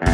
[0.00, 0.10] Hallo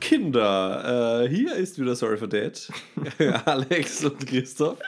[0.00, 2.72] Kinder, äh, hier ist wieder Sorry for Dad,
[3.44, 4.78] Alex und Christoph.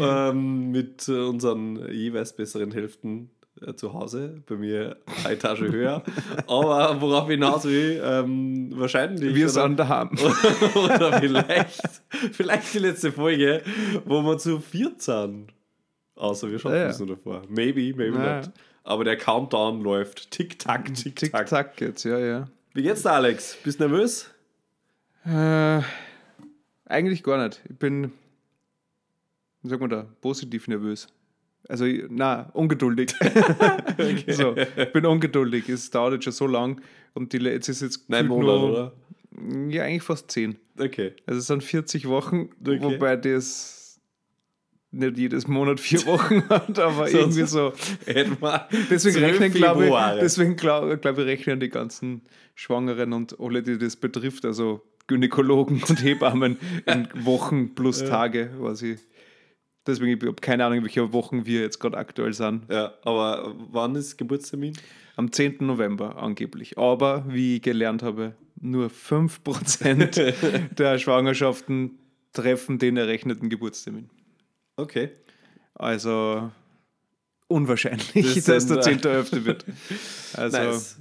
[0.00, 3.30] Ähm, mit äh, unseren jeweils besseren Hälften
[3.76, 6.02] zu Hause, bei mir eine Etage höher,
[6.46, 10.10] aber worauf ich hinaus will, ähm, wahrscheinlich Wir sind daheim.
[10.74, 11.82] oder vielleicht,
[12.32, 13.62] vielleicht die letzte Folge,
[14.04, 15.52] wo wir zu viert sind,
[16.16, 16.88] außer wir schaffen Ja, ja.
[16.88, 18.52] es nur davor, maybe, maybe Ja, not, ja.
[18.84, 21.46] aber der Countdown läuft, tick-tack, tick-tack.
[21.46, 22.48] Tick-Tack jetzt, ja, ja.
[22.72, 23.56] Wie geht's dir, Alex?
[23.64, 24.30] Bist du nervös?
[25.26, 25.82] Äh,
[26.86, 27.60] eigentlich gar nicht.
[27.68, 28.12] Ich bin,
[29.62, 31.08] wie sagt man da, positiv nervös.
[31.70, 33.10] Also, na, ungeduldig.
[34.28, 35.68] so, ich bin ungeduldig.
[35.68, 36.80] Es dauert jetzt schon so lang
[37.14, 38.92] und die, jetzt ist jetzt Monate, nur- oder?
[39.68, 40.56] Ja, eigentlich fast zehn.
[40.78, 41.12] Okay.
[41.26, 42.78] Also es sind 40 Wochen, Okay.
[42.82, 44.00] wobei das
[44.90, 47.72] nicht jedes Monat vier Wochen hat, aber Sonst- irgendwie so.
[48.06, 52.22] Wir Deswegen rechnen, glaube ich, deswegen glaube glaub ich, rechnen die ganzen
[52.56, 58.82] Schwangeren und alle, die das betrifft, also Gynäkologen und Hebammen in Wochen plus Tage, was
[58.82, 58.98] ich.
[59.86, 62.70] Deswegen, ich habe keine Ahnung, welche Wochen wir jetzt gerade aktuell sind.
[62.70, 64.74] Ja, aber wann ist Geburtstermin?
[65.16, 65.56] Am 10.
[65.60, 66.78] November angeblich.
[66.78, 71.98] Aber wie ich gelernt habe, nur 5% der Schwangerschaften
[72.32, 74.10] treffen den errechneten Geburtstermin.
[74.76, 75.10] Okay.
[75.74, 76.50] Also
[77.48, 79.44] unwahrscheinlich, Das dass der äh, 10.11.
[79.44, 79.64] wird.
[80.34, 80.98] Also, nice.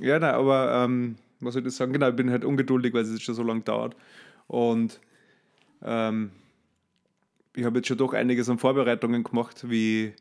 [0.00, 1.92] ja, nein, aber ähm, was soll ich das sagen?
[1.92, 3.96] Genau, ich bin halt ungeduldig, weil es jetzt schon so lange dauert.
[4.46, 5.00] Und
[5.82, 6.30] ähm,
[7.56, 10.12] ich habe jetzt schon doch einiges an Vorbereitungen gemacht, wie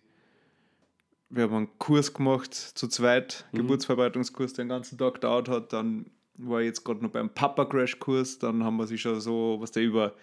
[1.29, 5.73] wir haben einen Kurs gemacht zu zweit, Geburtsvorbereitungskurs, der den ganzen Tag dauert hat.
[5.73, 6.05] Dann
[6.37, 8.39] war ich jetzt gerade noch beim Papa-Crash-Kurs.
[8.39, 10.13] Dann haben wir sich schon so, was der über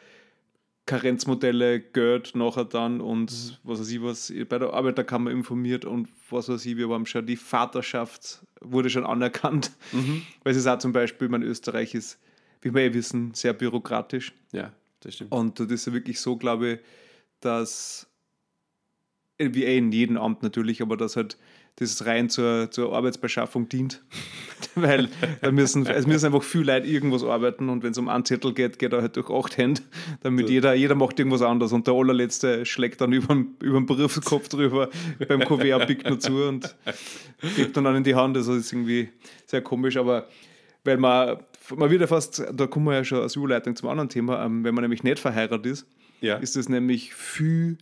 [0.87, 6.49] Karenzmodelle gehört nachher dann und was weiß ich was, bei der Arbeiterkammer informiert und was
[6.49, 10.93] weiß ich, wir haben schon die Vaterschaft wurde schon anerkannt, weil es ist auch zum
[10.93, 12.19] Beispiel, mein Österreich ist,
[12.63, 14.33] wie wir ja wissen, sehr bürokratisch.
[14.53, 14.73] Ja,
[15.03, 15.33] das stimmt.
[15.33, 16.79] und das ist ja wirklich so, glaube ich,
[17.41, 18.07] dass,
[19.39, 21.37] wie eh in jedem Amt natürlich, aber dass halt
[21.77, 24.03] das rein zur, zur Arbeitsbeschaffung dient.
[24.75, 25.09] Weil
[25.41, 28.55] da müssen, es müssen einfach viele Leute irgendwas arbeiten und wenn es um einen Zettel
[28.55, 29.83] geht, geht er halt durch acht Hände,
[30.23, 30.53] damit So.
[30.53, 34.89] jeder, jeder macht irgendwas anderes und der allerletzte schlägt dann über den, Berufskopf drüber,
[35.29, 36.75] beim Kuvert pickt nur zu und
[37.57, 38.37] gibt dann, dann in die Hand.
[38.37, 39.09] Also das ist irgendwie
[39.47, 40.29] sehr komisch, aber
[40.85, 41.39] weil man,
[41.77, 44.65] man wird ja fast, da kommen wir ja schon als Überleitung zum anderen Thema, ähm,
[44.65, 45.87] wenn man nämlich nicht verheiratet ist,
[46.21, 46.37] Ja.
[46.37, 47.79] ist es nämlich viel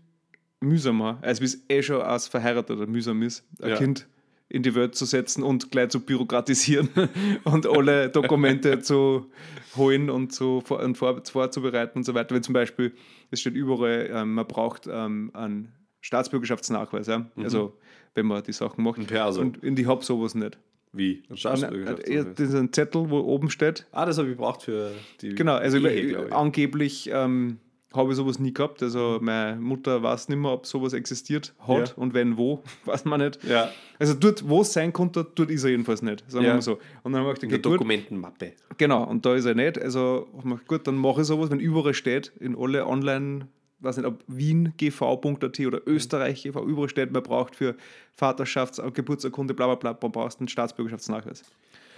[0.60, 3.76] mühsamer, als wie es eh schon als Verheirateter mühsam ist, ein Ja.
[3.76, 4.06] Kind
[4.48, 6.88] in die Welt zu setzen und gleich zu bürokratisieren
[7.44, 9.30] und alle Dokumente zu
[9.76, 12.34] holen und, zu, vor- und vor, vorzubereiten und so weiter.
[12.34, 12.92] Wenn zum Beispiel,
[13.30, 17.26] es steht überall, ähm, man braucht ähm, einen Staatsbürgerschaftsnachweis, ja?
[17.36, 17.78] also
[18.14, 19.06] wenn man die Sachen macht.
[19.06, 19.40] Perso.
[19.40, 20.58] Und in die habe sowas nicht.
[20.92, 21.22] Wie?
[21.30, 22.08] Ein Staatsbürgerschaft.
[22.38, 24.90] Das ist ein Zettel, wo oben steht, ah, das habe ich gebraucht für
[25.20, 25.34] die.
[25.34, 27.58] Genau, also Ehe, ich, angeblich ähm,
[27.94, 28.82] habe ich sowas nie gehabt.
[28.82, 31.94] Also meine Mutter weiß nicht mehr, ob sowas existiert hat Ja.
[31.96, 33.42] und wenn wo, weiß man nicht.
[33.44, 33.70] Ja,
[34.00, 36.24] Also dort, wo es sein konnte, dort ist er jedenfalls nicht.
[36.28, 36.50] Sagen Ja.
[36.50, 36.78] wir mal so.
[37.04, 38.52] Und dann habe ich in der gedacht, gut, Dokumentenmappe.
[38.76, 39.80] genau, und da ist er nicht.
[39.80, 43.46] Also ich gedacht, gut, dann mache ich sowas, wenn überall steht, in alle online,
[43.80, 47.76] weiß nicht, ob wiengv.at oder Österreich GV, überall steht, man braucht für
[48.18, 51.42] Vaterschafts-, Geburtsurkunde, bla bla bla, man braucht einen Staatsbürgerschaftsnachweis.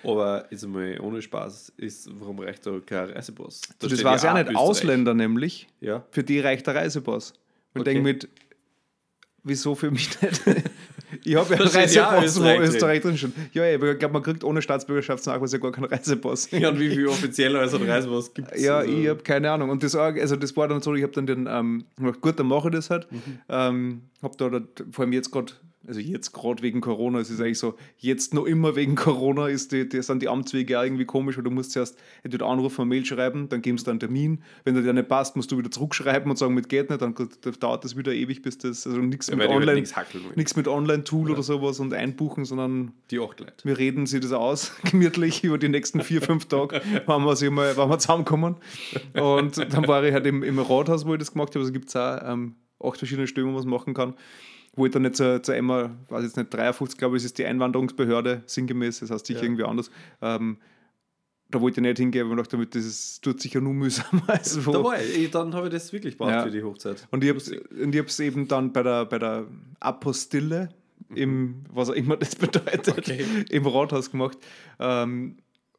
[0.04, 3.60] Aber jetzt mal ohne Spaß, ist, warum reicht da kein Reisepass?
[3.78, 4.56] Da das weiß ja nicht, Österreich.
[4.58, 5.68] Ausländer nämlich.
[5.80, 6.04] Ja.
[6.10, 7.34] Für die reicht der Reisepass.
[7.74, 7.94] Und Okay.
[7.94, 8.28] denke mit,
[9.44, 10.42] wieso für mich nicht?
[11.24, 13.16] ich habe ja einen ja Reisepass, wo Österreich drin.
[13.16, 13.32] Steht.
[13.52, 16.50] Ja, ich glaube, man kriegt ohne Staatsbürgerschaftsnachweis ja gar keinen Reisepass.
[16.50, 18.62] Ja, und wie viel offiziell als ein Reisepass gibt es?
[18.62, 19.70] Ja, also, ich habe keine Ahnung.
[19.70, 22.46] Und das, also das war dann so, ich habe dann den, ähm, gedacht, gut, dann
[22.46, 23.10] mache ich das halt.
[23.10, 23.18] Mhm.
[23.48, 24.60] Ähm, habe da, da,
[24.90, 25.52] vor allem jetzt gerade,
[25.86, 29.72] also jetzt gerade wegen Corona, es ist eigentlich so, jetzt noch immer wegen Corona ist
[29.72, 32.88] die, die, sind die Amtswege auch irgendwie komisch, weil du musst zuerst entweder anrufen, eine
[32.88, 34.42] Mail schreiben, dann geben sie dann einen Termin.
[34.64, 37.14] Wenn der dir nicht passt, musst du wieder zurückschreiben und sagen, mit geht nicht, dann
[37.60, 39.84] dauert das wieder ewig, bis das, also nichts Ja, mit Online,
[40.36, 43.64] nichts mit Online-Tool oder sowas und einbuchen, sondern Die acht Leute.
[43.64, 47.76] wir reden sie das aus, gemütlich über die nächsten vier, fünf Tage, wann wir, mal,
[47.76, 48.56] wann wir zusammenkommen.
[49.14, 51.60] Und dann war ich halt im, im Rathaus, wo ich das gemacht habe.
[51.60, 54.14] Also gibt es auch ähm, acht verschiedene Stellen, wo man machen kann.
[54.74, 57.44] Wo ich dann nicht zur, zur EMA, weiß jetzt nicht, 53, glaube ich, ist die
[57.44, 59.44] Einwanderungsbehörde, sinngemäß, das heißt sicher Ja.
[59.44, 59.90] irgendwie anders.
[60.22, 60.56] Ähm,
[61.50, 64.22] da wollte ich nicht hingehen, weil ich dachte, das ist, tut sicher nur mühsam.
[64.26, 65.30] als wo- Da war ich.
[65.30, 66.42] Dann habe ich das wirklich gebraucht Ja.
[66.44, 67.06] für die Hochzeit.
[67.10, 69.46] und ich habe es eben dann bei der, bei der
[69.80, 70.70] Apostille,
[71.14, 73.26] im, was auch immer das bedeutet, Okay.
[73.50, 74.38] im Rathaus gemacht.
[74.78, 75.36] Ähm,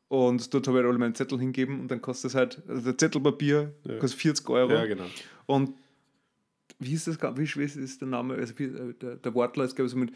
[0.09, 2.83] und dort habe ich halt alle meine Zettel hingegeben und dann kostet es halt, also
[2.83, 3.97] der Zettelpapier Ja.
[3.97, 4.71] kostet 40 Euro.
[4.73, 5.05] Ja, genau.
[5.47, 5.71] Und
[6.79, 8.35] wie ist das, wie schwer ist der Name?
[8.35, 10.13] Also wie, äh, der, der Wortler ist, glaube ich, so mit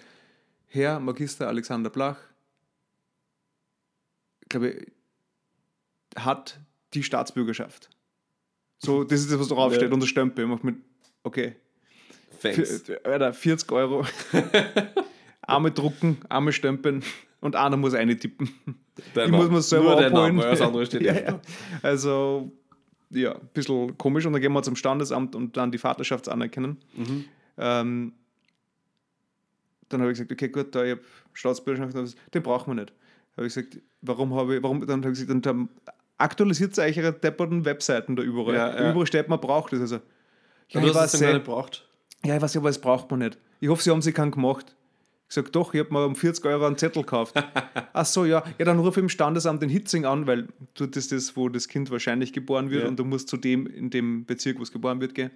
[0.68, 2.18] Herr Magister Alexander Blach,
[4.50, 4.92] glaube ich,
[6.18, 6.60] hat
[6.94, 7.90] die Staatsbürgerschaft.
[8.80, 9.94] So, das ist das, was draufsteht Ja.
[9.94, 10.46] und der Stempel.
[10.46, 10.78] Ich mach mit,
[11.24, 11.56] okay,
[12.42, 12.82] Thanks.
[12.82, 14.06] Für, Alter, 40 Euro.
[15.42, 17.04] Arme drucken, Arme stempeln
[17.40, 18.50] und einer muss eine tippen.
[19.14, 20.36] Dein ich muss mir selber Nur abholen.
[20.36, 21.42] Name, alles andere steht ja, ja.
[21.82, 22.52] Also,
[23.10, 24.26] ja, ein bisschen komisch.
[24.26, 26.78] Und dann gehen wir zum Standesamt und dann die Vaterschaftsanerkennen.
[26.96, 27.26] Mhm.
[27.58, 28.14] Ähm,
[29.90, 31.02] dann habe ich gesagt, okay, gut, da ich habe
[31.34, 32.94] Staatsbürgerschaft, den brauchen wir nicht.
[33.38, 35.70] Habe ich gesagt, warum habe ich, warum, dann habe ich gesagt, dann
[36.18, 38.56] aktualisiert euch ihre depperten Webseiten da überall.
[38.56, 38.92] Ja, ja.
[38.92, 39.80] Überall steht, man braucht das.
[39.82, 39.96] Also,
[40.70, 41.88] ja, ich hast weiß es dann gar nicht braucht.
[42.26, 43.38] Ja, ich weiß ja, aber es braucht man nicht.
[43.60, 44.76] Ich hoffe, sie haben sich keinen gemacht.
[45.30, 47.36] Ich sage, doch, ich habe mir um 40 Euro einen Zettel gekauft.
[47.94, 48.44] Ach so, ja.
[48.58, 51.92] Ja, dann ruf im Standesamt in Hitzing an, weil dort ist das, wo das Kind
[51.92, 52.88] wahrscheinlich geboren wird Ja.
[52.88, 55.32] und du musst zu dem, in dem Bezirk, wo es geboren wird, gehen.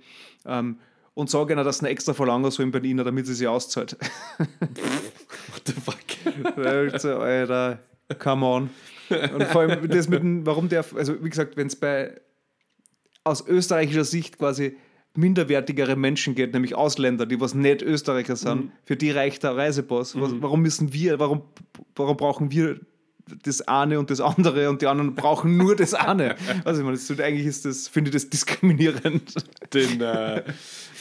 [0.46, 0.78] Ähm,
[1.14, 3.98] und sage ihnen, dass sie extra verlangen sollen bei ihnen, damit sie sich auszahlt.
[4.40, 6.56] What the fuck?
[6.56, 7.80] Da ich so, Alter,
[8.20, 8.70] come on.
[9.10, 12.20] Und vor allem das mit dem, warum der, also wie gesagt, wenn es bei
[13.26, 14.78] aus österreichischer Sicht quasi
[15.16, 20.20] minderwertigere Menschen geht, nämlich Ausländer, die was nicht Österreicher sind, für die reicht der Reisepass.
[20.20, 21.42] Was, warum müssen wir, warum,
[21.96, 22.80] warum brauchen wir
[23.44, 26.36] das eine und das andere und die anderen brauchen nur das eine?
[26.66, 29.34] Also ich meine, das, ist- eigentlich ist das, finde ich das diskriminierend.
[29.74, 30.44] Den, äh,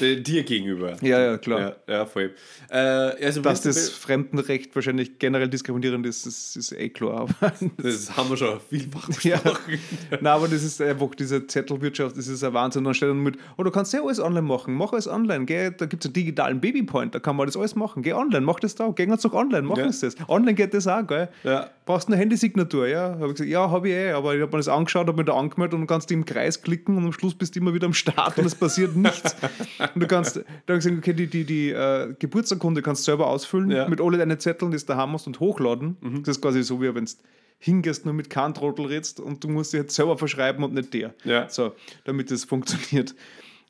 [0.00, 0.96] den dir gegenüber.
[1.02, 1.76] Ja, ja, klar.
[1.86, 2.34] Ja, ja voll.
[2.70, 7.20] Äh, also Dass das Fremdenrecht wahrscheinlich generell diskriminierend ist, das ist eh klar.
[7.40, 9.36] Aber das haben wir schon vielfach Ja.
[9.38, 9.78] besprochen.
[10.10, 12.84] Nein, aber das ist einfach diese Zettelwirtschaft, das ist ein Wahnsinn.
[12.84, 15.70] Dann steht dann mit, oh, du kannst ja alles online machen, mach alles online, geh,
[15.76, 18.60] da gibt es einen digitalen Babypoint, da kann man das alles machen, geh online, mach
[18.60, 19.86] das da, geh uns doch online, mach Ja.
[19.86, 20.00] das.
[20.28, 21.28] Online geht das auch, gell?
[21.44, 21.70] Ja.
[21.90, 23.16] Brauchst eine Handysignatur, ja?
[23.18, 25.24] Habe ich gesagt, ja, habe ich eh, aber ich habe mir das angeschaut, habe mir
[25.24, 27.86] da angemeldet und du kannst im Kreis klicken und am Schluss bist du immer wieder
[27.86, 29.34] am Start und es passiert nichts.
[29.94, 33.04] und du kannst, da habe ich gesagt, okay, die, die, die äh, Geburtsurkunde kannst du
[33.06, 33.88] selber ausfüllen Ja.
[33.88, 35.96] mit alle deinen Zetteln, die du daheim hast und hochladen.
[36.00, 36.22] Mhm.
[36.22, 37.12] Das ist quasi so, wie wenn du
[37.58, 40.94] hingehst, nur mit keinem Trottel redst und du musst dir jetzt selber verschreiben und nicht
[40.94, 41.12] der.
[41.24, 41.48] Ja.
[41.48, 41.72] So,
[42.04, 43.16] damit das funktioniert.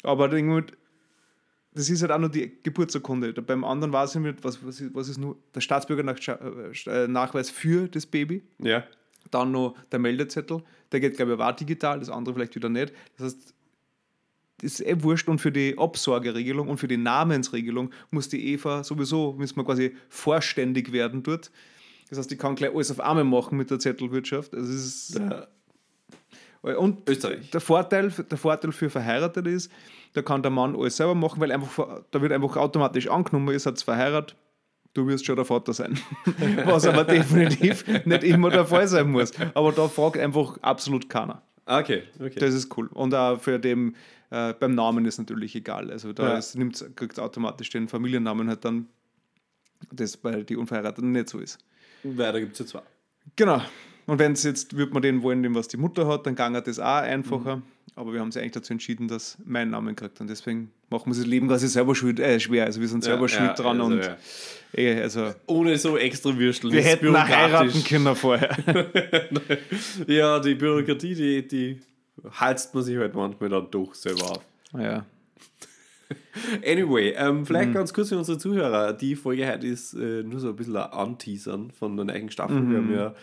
[0.03, 0.31] Aber
[1.73, 3.33] das ist halt auch nur die Geburtsurkunde.
[3.33, 8.07] Beim anderen weiß ich nicht, was, was, ist, was ist nur der Staatsbürgernachweis für das
[8.07, 8.43] Baby.
[8.59, 8.85] Ja.
[9.31, 12.93] Dann noch der Meldezettel, der geht, glaube ich, auch digital, das andere vielleicht wieder nicht.
[13.17, 13.55] Das heißt,
[14.63, 18.83] das ist eh wurscht und für die Absorgeregelung und für die Namensregelung muss die Eva
[18.85, 21.51] sowieso, müssen wir quasi vorständig werden dort.
[22.09, 24.55] Das heißt, ich kann gleich alles auf einmal machen mit der Zettelwirtschaft.
[24.55, 25.47] Also es ist, Ja.
[26.77, 27.51] und Österreich.
[27.51, 29.71] der Vorteil, der Vorteil für Verheiratete ist,
[30.13, 33.61] da kann der Mann alles selber machen, weil einfach, da wird einfach automatisch angenommen, ihr
[33.61, 34.37] seid verheiratet,
[34.95, 35.99] du wirst schon der Vater sein.
[36.65, 39.33] Was aber definitiv nicht immer der Fall sein muss.
[39.55, 41.43] Aber da fragt einfach absolut keiner.
[41.67, 42.39] Okay, okay.
[42.41, 42.89] Das ist cool.
[42.93, 43.95] Und auch für den,
[44.31, 45.91] äh, beim Namen ist natürlich egal.
[45.91, 46.39] Also da Ja.
[46.39, 46.59] ist,
[46.97, 48.89] kriegt automatisch den Familiennamen halt dann,
[49.93, 51.59] das bei die Unverheirateten nicht so ist.
[52.03, 52.83] Weil da gibt es ja zwei.
[53.37, 53.61] Genau.
[54.07, 56.61] Und wenn es jetzt, würde man den wollen, den was die Mutter hat, dann ginge
[56.63, 57.57] das auch einfacher.
[57.57, 57.63] Mhm.
[57.97, 60.21] Aber wir haben sich eigentlich dazu entschieden, dass mein Namen kriegt.
[60.21, 62.65] Und deswegen machen wir das Leben quasi selber schuld, äh, schwer.
[62.65, 63.81] Also wir sind selber Ja, schuld ja, dran.
[63.81, 64.17] also, und ja.
[64.75, 66.73] eh, also Ohne so extra Würstel.
[66.73, 68.57] wir hätten heiraten können vorher.
[70.07, 71.81] Ja, die Bürokratie, die, die
[72.33, 74.43] halst man sich halt manchmal dann doch selber auf.
[74.79, 75.05] ja.
[76.67, 77.75] Anyway, ähm, vielleicht Mhm.
[77.75, 78.93] ganz kurz für unsere Zuhörer.
[78.93, 82.57] Die Folge heute ist äh, nur so ein bisschen ein Anteasern von der neuen Staffel.
[82.57, 82.77] Wir Mhm.
[82.77, 83.15] haben ja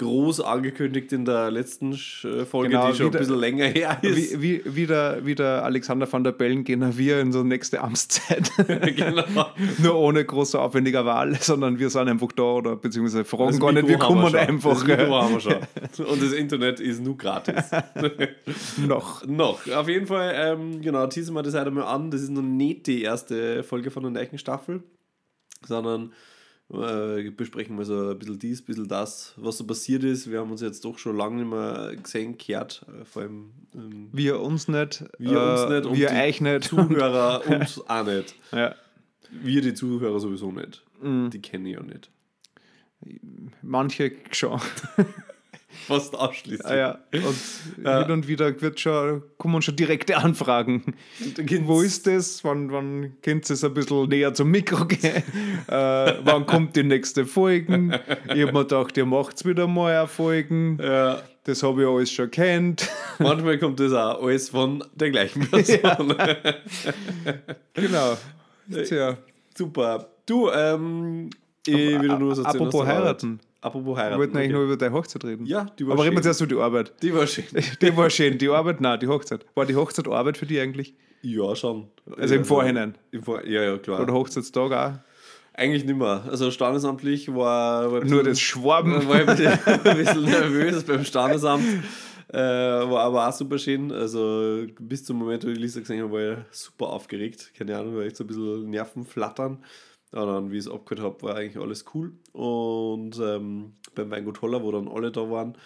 [0.00, 3.98] groß angekündigt in der letzten äh, Folge, Genau, die schon ein wieder- bisschen länger her
[4.02, 4.40] ist.
[4.40, 7.80] Wie, wie, wie, der, wie der Alexander van der Bellen gehen wir in so nächste
[7.82, 8.50] Amtszeit.
[8.96, 9.24] genau.
[9.78, 13.72] Nur ohne große aufwendige Wahl, sondern wir sind einfach da oder beziehungsweise fragen Das gar
[13.72, 14.36] nicht, wir kommen schon.
[14.40, 15.54] einfach Das Mikro haben wir schon.
[16.06, 17.70] Und das Internet ist nur gratis.
[18.78, 19.26] noch.
[19.26, 19.66] noch.
[19.70, 22.10] Auf jeden Fall, ähm, genau, teasen wir das heute mal an.
[22.10, 24.82] Das ist noch nicht die erste Folge von der neuen Staffel,
[25.66, 26.12] sondern
[26.72, 30.30] äh, besprechen wir so ein bisschen dies, ein bisschen das, was so passiert ist.
[30.30, 34.08] Wir haben uns jetzt doch schon lange nicht mehr gesehen, gehört, äh, vor allem ähm,
[34.12, 36.64] Wir uns nicht, Wir uns nicht und wir die euch nicht.
[36.64, 38.34] Zuhörer uns auch nicht.
[38.52, 38.74] ja.
[39.32, 40.82] Wir, die Zuhörer, sowieso nicht.
[41.00, 41.30] Mhm.
[41.30, 42.10] Die kenne ich ja nicht.
[43.62, 44.60] Manche schon.
[45.86, 46.66] Fast ausschließlich.
[46.66, 46.98] Ah, ja.
[47.12, 47.36] Und
[47.84, 48.02] Ja.
[48.02, 50.94] hin und wieder wird schon, kommen schon direkte Anfragen.
[51.62, 52.42] Wo ist das?
[52.44, 55.00] Wann, wann könnt ihr es ein bisschen näher zum Mikro gehen?
[55.68, 58.00] äh, wann kommt die nächste Folge?
[58.34, 60.78] Ich habe mir gedacht, ihr macht wieder mal eine Folgen.
[60.82, 62.88] Ja, Das habe ich alles schon kennt.
[63.18, 66.14] manchmal kommt das auch alles von der gleichen Person.
[67.74, 68.16] genau.
[68.84, 69.16] Tja.
[69.56, 70.06] Super.
[70.26, 71.30] Du, ähm,
[71.66, 73.96] ich will nur erzählen apropos aus der Arbeit.
[73.96, 73.96] heiraten.
[73.96, 74.52] Apropos Wir wollten eigentlich okay.
[74.52, 75.46] nur über deine Hochzeit reden.
[75.46, 76.22] Ja, die war Aber reden wir schön.
[76.24, 76.92] zuerst über die Arbeit.
[77.02, 77.44] Die war schön.
[77.82, 78.38] Die war schön.
[78.38, 79.44] Die Arbeit, nein, die Hochzeit.
[79.54, 80.94] War die Hochzeit Arbeit für dich eigentlich?
[81.22, 81.88] Ja, schon.
[82.16, 82.94] Also im Vorhinein.
[83.10, 84.00] Im Vor ja, ja, klar.
[84.00, 84.98] Oder Hochzeitstag auch?
[85.52, 86.24] Eigentlich nicht mehr.
[86.28, 88.92] Also standesamtlich war, war Nur das Schwaben.
[89.08, 91.64] war ein bisschen, ein bisschen nervös beim Standesamt.
[92.32, 93.92] Äh, war aber auch super schön.
[93.92, 97.52] Also bis zum Moment, wo ich die Lisa gesehen habe, war ich super aufgeregt.
[97.58, 99.58] Keine Ahnung, war echt so ein bisschen Nerven flattern.
[100.12, 102.14] Dann, wie ich es abgehört habe, war eigentlich alles cool.
[102.32, 105.56] Und ähm, beim Weingut Holler, wo dann alle da waren,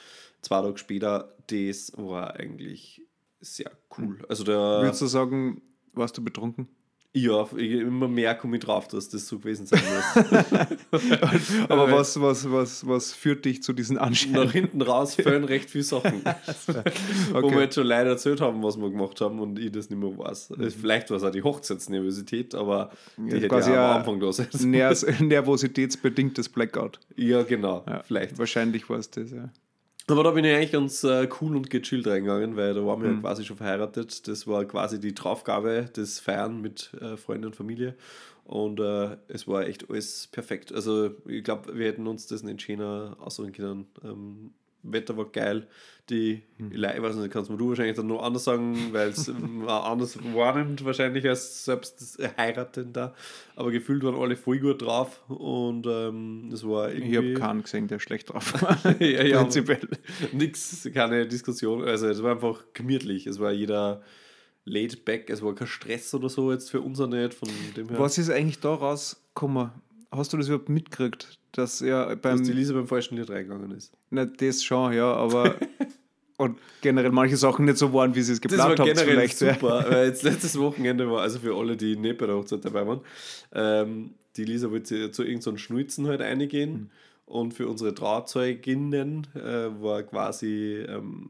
[0.43, 3.03] zwei Tage später, das war eigentlich
[3.41, 4.19] sehr cool.
[4.29, 6.69] Also der, Würdest du sagen, warst du betrunken?
[7.17, 10.61] Ja, immer mehr komme ich drauf, dass das so gewesen sein muss.
[11.69, 14.51] Aber Äh, was, was, was, was führt dich zu diesen nach Anscheinen?
[14.51, 16.23] hinten raus fällen recht viele Sachen.
[17.33, 17.55] Wo Okay.
[17.55, 20.17] wir jetzt schon leider erzählt haben, was wir gemacht haben und ich das nicht mehr
[20.19, 20.53] weiß.
[20.81, 23.29] Vielleicht war es auch die Hochzeitsnervosität, aber die Mhm.
[23.29, 24.49] Ja, hätte quasi ja am Anfang da sein.
[25.29, 26.99] Nervositätsbedingtes Blackout.
[27.17, 28.39] Ja, genau, Ja, vielleicht.
[28.39, 29.51] Wahrscheinlich war es das, ja.
[30.09, 33.09] Aber da bin ich eigentlich ganz äh, cool und gechillt reingegangen, weil da waren wir
[33.09, 33.15] Mhm.
[33.17, 34.29] ja quasi schon verheiratet.
[34.29, 37.95] Das war quasi die Draufgabe des Feiern mit äh, Freunden und Familie.
[38.45, 40.73] Und äh, es war echt alles perfekt.
[40.73, 43.87] Also ich glaube, wir hätten uns das nicht schöner aussuchen können.
[44.05, 44.53] Ähm,
[44.85, 45.67] Wetter war geil.
[46.11, 46.73] Die, Mhm.
[46.73, 49.29] ich weiß nicht, kannst du wahrscheinlich dann noch anders sagen, weil es
[49.67, 53.15] anders wahrnimmt wahrscheinlich als selbst das Heiratender.
[53.57, 57.11] Aber gefühlt waren alle voll gut drauf und ähm, es war irgendwie...
[57.11, 59.01] Ich habe keinen gesehen, der schlecht drauf war.
[59.01, 59.89] ja, ja, Prinzipiell.
[60.33, 61.83] Nix, keine Diskussion.
[61.85, 63.27] Also es war einfach gemütlich.
[63.27, 64.03] Es war jeder
[64.67, 67.33] laid back, es war kein Stress oder so jetzt für uns auch nicht.
[67.33, 67.99] Von dem her.
[67.99, 69.71] Was ist eigentlich da rausgekommen?
[70.11, 71.39] Hast du das überhaupt mitgekriegt?
[71.55, 72.43] Dass dass beim.
[72.45, 73.93] die Lisa beim falschen Lied reingegangen ist.
[74.11, 75.55] Na, das schon, ja, aber.
[76.37, 78.95] und generell manche Sachen nicht so waren, wie sie es Das geplant war haben.
[78.95, 79.55] generell Vielleicht, ja.
[79.55, 82.87] super, weil jetzt letztes Wochenende war, also für alle, die nicht bei der Hochzeit dabei
[82.87, 83.01] waren,
[83.53, 86.91] ähm, die Lisa wollte zu irgendeinem Schnulzen halt eingehen Mhm.
[87.27, 91.29] und für unsere Trauzeuginnen äh, war quasi, ähm,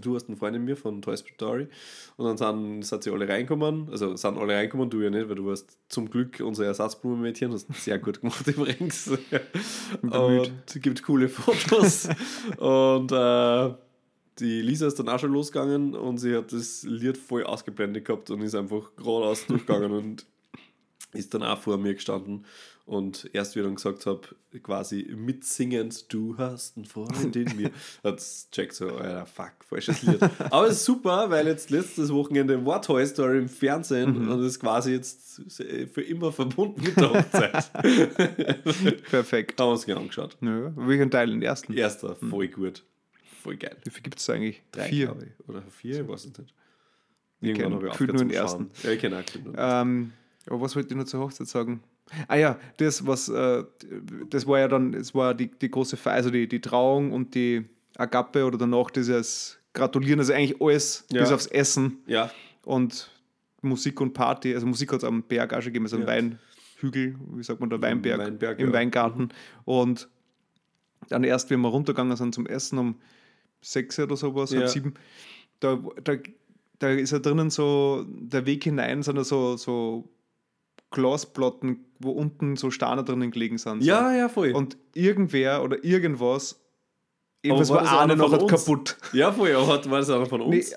[0.00, 1.68] du hast einen Freund in mir von Toy Story
[2.16, 5.36] und dann sind, sind sie alle reinkommen, also sind alle reinkommen, du ja nicht, weil
[5.36, 9.10] du warst zum Glück unser Ersatzblumenmädchen, hast sehr gut gemacht übrigens.
[10.02, 12.08] Und gibt coole Fotos.
[12.58, 13.74] Und äh,
[14.38, 18.30] die Lisa ist dann auch schon losgegangen und sie hat das Lied voll ausgeblendet gehabt
[18.30, 20.26] und ist einfach geradeaus durchgegangen und
[21.12, 22.44] ist dann auch vor mir gestanden
[22.90, 24.22] und erst wie ich dann gesagt habe,
[24.64, 27.70] quasi mitsingend, du hast einen Freund in mir,
[28.02, 28.20] hat
[28.50, 30.20] checkt so, Alter, fuck, falsches Lied.
[30.50, 34.58] Aber es ist super, weil jetzt letztes Wochenende war Toy Story im Fernsehen und ist
[34.58, 35.40] quasi jetzt
[35.92, 37.72] für immer verbunden mit der Hochzeit.
[39.04, 39.60] Perfekt.
[39.60, 40.36] Haben wir uns genau angeschaut.
[40.40, 41.28] Ja, welchen Teil?
[41.30, 41.72] Den ersten?
[41.74, 42.82] Erster, voll gut.
[43.40, 43.76] Voll geil.
[43.84, 44.64] Wie viel gibt es eigentlich?
[44.72, 45.06] Drei, Vier.
[45.06, 45.48] glaube ich.
[45.48, 46.54] Oder vier, ich weiß es nicht.
[47.40, 48.72] Ich kenn habe gefühlt nur den ersten.
[48.82, 50.12] Ja, ich kenne auch gefühlt nur den Ähm,
[50.46, 51.84] aber was wollte ich noch zur Hochzeit sagen?
[52.28, 53.64] Ah ja, das, was, äh,
[54.28, 57.34] das war ja dann, es war die, die große Feier, also die, die Trauung und
[57.34, 57.64] die
[57.96, 61.20] Agape oder danach dieses Gratulieren, also eigentlich alles Ja.
[61.22, 62.30] bis aufs Essen Ja,
[62.64, 63.10] und
[63.62, 64.54] Musik und Party.
[64.54, 66.08] Also Musik hat es am Berg auch schon gegeben, also am Ja.
[66.08, 68.72] Weinhügel, wie sagt man da, Weinberg, Weinberg, im ja.
[68.72, 69.28] Weingarten.
[69.64, 70.08] Und
[71.08, 72.96] dann erst, wenn wir runtergegangen sind zum Essen um
[73.60, 74.60] sechs oder sowas, Ja.
[74.60, 74.94] halb sieben,
[75.60, 76.14] da, da,
[76.78, 80.08] da ist ja drinnen so, der Weg hinein sind da so, so
[80.90, 83.82] Glasplatten, wo unten so Steine drinnen gelegen sind.
[83.82, 83.88] So.
[83.88, 84.52] ja, ja, voll.
[84.52, 88.50] Und irgendwer oder irgendwas, Aber irgendwas war war, eine einer noch uns?
[88.50, 88.96] kaputt.
[89.12, 89.52] ja, voll.
[89.54, 90.74] Aber war das einer von Nee, uns?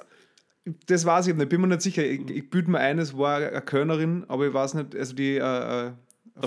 [0.85, 2.05] das weiß ich nicht, bin mir nicht sicher.
[2.05, 5.35] Ich, ich bilde mir ein, es war eine Kölnerin, aber ich weiß nicht, also die
[5.37, 5.91] äh, äh,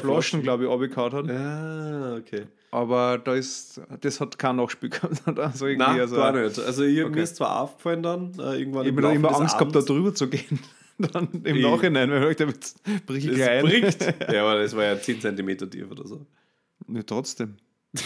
[0.01, 0.43] Flaschen?
[0.43, 1.29] Glaube ich, abgekaut hat.
[1.31, 2.47] Ah, okay.
[2.71, 5.39] Aber da ist, das hat kein Nachspiel gehabt.
[5.39, 6.59] Also irgendwie, Nein, also, gar nicht.
[6.59, 7.23] Also ich, mir Okay.
[7.23, 10.29] ist zwar aufgefallen dann, äh, irgendwann Ich habe immer Angst gehabt, da Abends, drüber zu
[10.29, 10.59] gehen.
[10.99, 13.63] Dann im Ich- Nachhinein, weil ich jetzt brich ich es rein.
[13.65, 14.03] bricht.
[14.33, 16.27] Ja, aber das war ja 10 cm tief oder so.
[16.89, 17.57] Ja, trotzdem.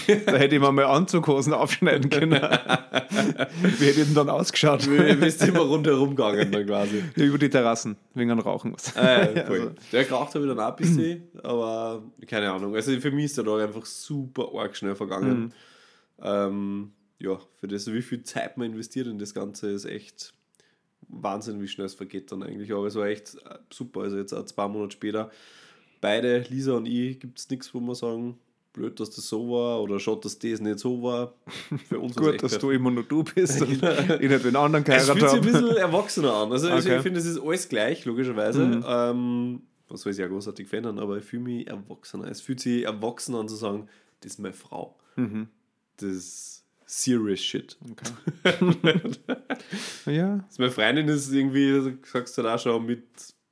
[0.07, 2.33] da hätte ich mir mal Anzughosen aufschneiden können.
[2.41, 4.87] Wie hätte ich denn dann ausgeschaut?
[4.87, 7.03] Du bist immer rundherum gegangen dann quasi.
[7.17, 8.75] Ja, Über die Terrassen, wegen dem Rauchen.
[8.95, 9.61] Äh, voll.
[9.61, 12.75] Also- Der geraucht habe ich dann auch ein bisschen, aber keine Ahnung.
[12.77, 15.41] Also für mich ist der Tag einfach super arg schnell vergangen.
[15.41, 15.53] Mhm.
[16.23, 20.33] Ähm, ja, für das, wie viel Zeit man investiert in das Ganze, ist echt
[21.13, 22.73] Wahnsinn, wie schnell es vergeht dann eigentlich.
[22.73, 24.01] Aber es war echt äh, super.
[24.03, 25.31] Also jetzt auch zwei Monate später,
[26.01, 28.39] beide, Lisa und ich, gibt es nichts, wo wir sagen,
[28.73, 31.35] blöd, dass das so war oder schaut, dass das nicht so war.
[31.89, 33.73] Für uns Gut, dass du immer nur du bist und
[34.21, 36.53] ich nicht den anderen Es fühlt geheiratet sich ein bisschen erwachsener an.
[36.53, 36.97] Also ich- Okay.
[36.97, 38.65] ich finde, es ist alles gleich, logischerweise.
[38.65, 38.85] Mhm.
[38.87, 42.29] Ähm, was soll ich ja großartig verändern, aber ich fühle mich erwachsener.
[42.31, 43.89] Es fühlt sich erwachsener an zu sagen,
[44.21, 44.95] das ist meine Frau.
[45.17, 45.49] Mhm.
[45.97, 46.60] Das ist
[46.91, 47.77] serious shit.
[50.07, 53.05] Ja, Also meine Freundin ist irgendwie, sagst du da schon, mit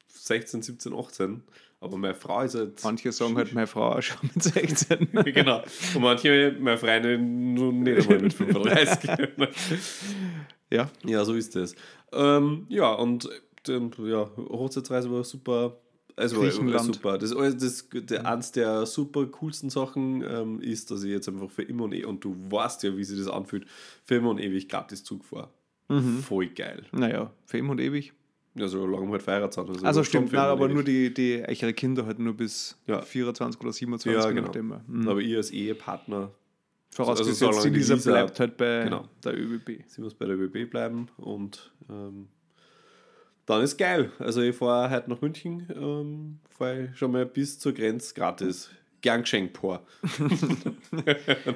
[0.08, 1.42] 16, 17, 18.
[1.80, 2.82] Aber meine Frau ist halt.
[2.82, 5.08] Manche sagen halt, meine Frau auch schon mit 16.
[5.26, 5.62] genau.
[5.94, 9.10] Und manche, meine Freundin, nur nicht einmal mit 35.
[10.70, 10.90] ja.
[11.04, 11.76] ja, so ist das.
[12.12, 13.28] Ähm, ja, und
[13.68, 15.78] ähm, ja, Hochzeitsreise war super.
[16.18, 16.42] Also
[16.80, 17.18] super.
[17.18, 21.62] Das, das, der, eins der super coolsten Sachen ähm, ist, dass ich jetzt einfach für
[21.62, 23.66] immer und ewig, und du weißt ja, wie sich das anfühlt,
[24.04, 25.48] für immer und ewig gratis Zug fahre.
[26.22, 26.84] Voll geil.
[26.92, 28.12] Naja, für immer und ewig.
[28.54, 29.84] Ja, so lange halt verheiratet sind.
[29.86, 30.74] Also schon stimmt, nein, aber ewig.
[30.74, 33.00] nur die, die eure Kinder halt nur bis Ja.
[33.00, 34.42] 24 oder 27, Ja, genau.
[34.48, 34.74] nachdem.
[34.86, 35.08] Mhm.
[35.08, 36.32] Aber ich als Ehepartner
[36.90, 39.08] Vorausgesetzt, also Lisa die Lisa- bleibt halt bei Genau.
[39.24, 39.82] der ÖBB.
[39.86, 42.28] sie muss bei der ÖBB bleiben und ähm,
[43.48, 44.12] dann ist geil.
[44.18, 48.70] Also ich fahre heute nach München, ähm, fahre schon mal bis zur Grenze gratis.
[49.00, 49.82] Gern geschenkt, paar.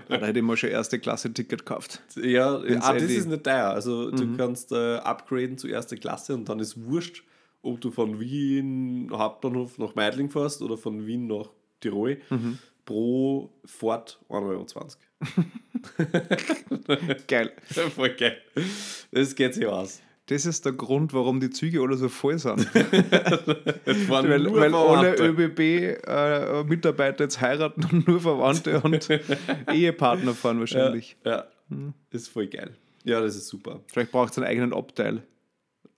[0.09, 2.01] Da hätte ich mir schon erste Klasse Ticket gekauft.
[2.17, 3.71] Ja, ah, das ist nicht teuer.
[3.71, 7.25] Also du kannst äh, upgraden zu erster Klasse und dann ist wurscht,
[7.63, 12.19] ob du von Wien Hauptbahnhof nach Meidling fährst oder von Wien nach Tirol.
[12.85, 14.67] Pro Fahrt 1,20 Euro.
[17.29, 17.53] Geil.
[17.95, 18.39] Voll geil.
[19.11, 20.01] Das geht sich aus.
[20.27, 22.73] Das ist der Grund, warum die Züge alle so voll sind.
[22.75, 25.17] Weil weil alle.
[25.17, 29.09] ÖBB-Mitarbeiter jetzt heiraten und nur Verwandte und
[29.73, 31.17] Ehepartner fahren wahrscheinlich.
[31.25, 31.47] Ja,
[32.11, 32.77] ist voll geil.
[33.05, 33.81] Ja, das ist super.
[33.93, 35.23] Vielleicht braucht es einen eigenen Abteil.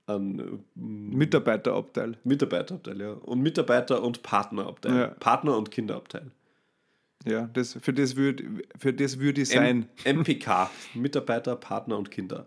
[0.06, 0.42] Ein äh,
[0.74, 2.16] Mitarbeiterabteil.
[2.24, 3.12] Mitarbeiterabteil, ja.
[3.12, 4.96] Und Mitarbeiter- und Partnerabteil.
[4.96, 5.06] Ja.
[5.08, 6.30] Partner- und Kinderabteil.
[7.26, 8.44] Ja, das, für das würde
[8.78, 9.88] für das würd ich sein.
[10.04, 10.70] M MPK.
[10.94, 12.46] Mitarbeiter, Partner und Kinder.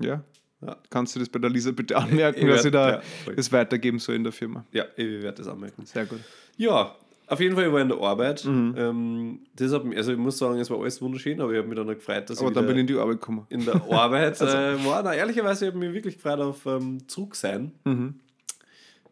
[0.00, 0.24] Ja.
[0.64, 0.76] Ja.
[0.90, 3.02] Kannst du das bei der Lisa bitte anmerken, Ich dass sie da ja,
[3.36, 4.64] das weitergeben soll in der Firma?
[4.72, 5.84] Ja, ich werde das anmerken.
[5.84, 6.20] Sehr gut.
[6.56, 8.44] Ja, auf jeden Fall ich war in der Arbeit.
[8.44, 8.74] Mhm.
[8.76, 11.68] Ähm, das hat mich, also ich muss sagen, es war alles wunderschön, aber ich habe
[11.68, 13.46] mich dann gefreut, dass Aber ich dann bin ich in die Arbeit gekommen.
[13.48, 15.02] in der Arbeit Also äh, war.
[15.02, 17.72] Na, ehrlicherweise habe ich mich wirklich gefreut auf ähm, Zurück sein.
[17.84, 18.20] Mhm.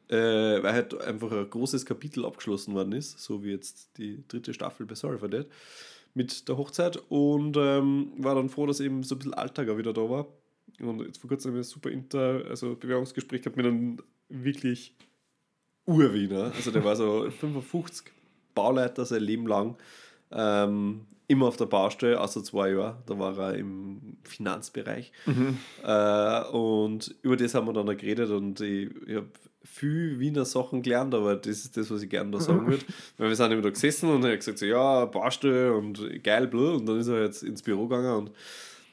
[0.08, 4.52] Äh, weil halt einfach ein großes Kapitel abgeschlossen worden ist, so wie jetzt die dritte
[4.52, 5.46] Staffel bei Sorry for That
[6.14, 9.78] mit der Hochzeit und ähm, war dann froh, dass eben so ein bisschen Alltag auch
[9.78, 10.26] wieder da war.
[10.82, 14.94] Und jetzt vor kurzem ein super Inter, also Bewerbungsgespräch gehabt mit einem wirklich
[15.86, 16.52] Urwiener.
[16.54, 18.12] Also der war so 55,
[18.54, 19.76] Bauleiter sein Leben lang.
[20.30, 23.02] Ähm, immer auf der Baustelle, außer zwei Jahre.
[23.06, 25.12] Da war er im Finanzbereich.
[25.82, 29.28] Äh, und über das haben wir dann geredet und ich, ich habe
[29.64, 32.84] viel Wiener Sachen gelernt, aber das ist das, was ich gerne da sagen würde.
[33.16, 36.48] Weil wir sind immer da gesessen und er hat gesagt, so, ja, Baustelle und geil,
[36.48, 36.80] blöd.
[36.80, 38.30] Und dann ist er jetzt ins Büro gegangen und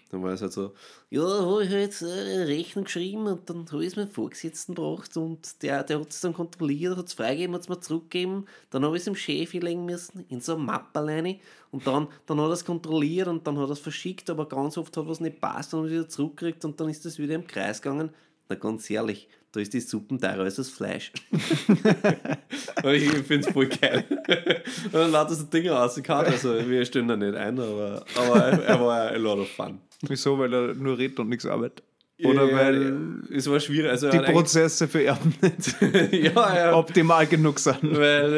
[0.10, 0.74] dann war es halt so,
[1.10, 4.74] Ja, habe ich halt äh, eine Rechnung geschrieben und dann habe ich es meinem Vorgesetzten
[4.74, 8.48] gebracht und der, der hat es dann kontrolliert, hat es freigegeben, hat es mir zurückgegeben.
[8.72, 11.40] Dann habe ich es dem Chef legen müssen, in so eine Mappe alleine.
[11.72, 14.78] Und dann, dann hat er es kontrolliert und dann hat er es verschickt, aber ganz
[14.78, 17.82] oft hat was nicht passt und wieder zurückgekriegt und dann ist das wieder im Kreis
[17.82, 18.10] gegangen.
[18.50, 21.12] Na ganz ehrlich, da ist die Suppen teurer als das Fleisch.
[22.84, 24.06] Ich finde es voll geil.
[24.86, 26.28] Und dann lauter so Dinge rausgehauen.
[26.28, 29.82] Also wir stellen da nicht ein, aber, aber er war a lot of fun.
[30.08, 30.38] Wieso?
[30.40, 31.84] Weil er nur redet und nichts arbeitet.
[32.24, 33.92] Oder Ja, weil es war schwierig.
[33.92, 37.82] Also die Prozesse für Erben nicht ja, optimal genug sind.
[37.82, 38.34] weil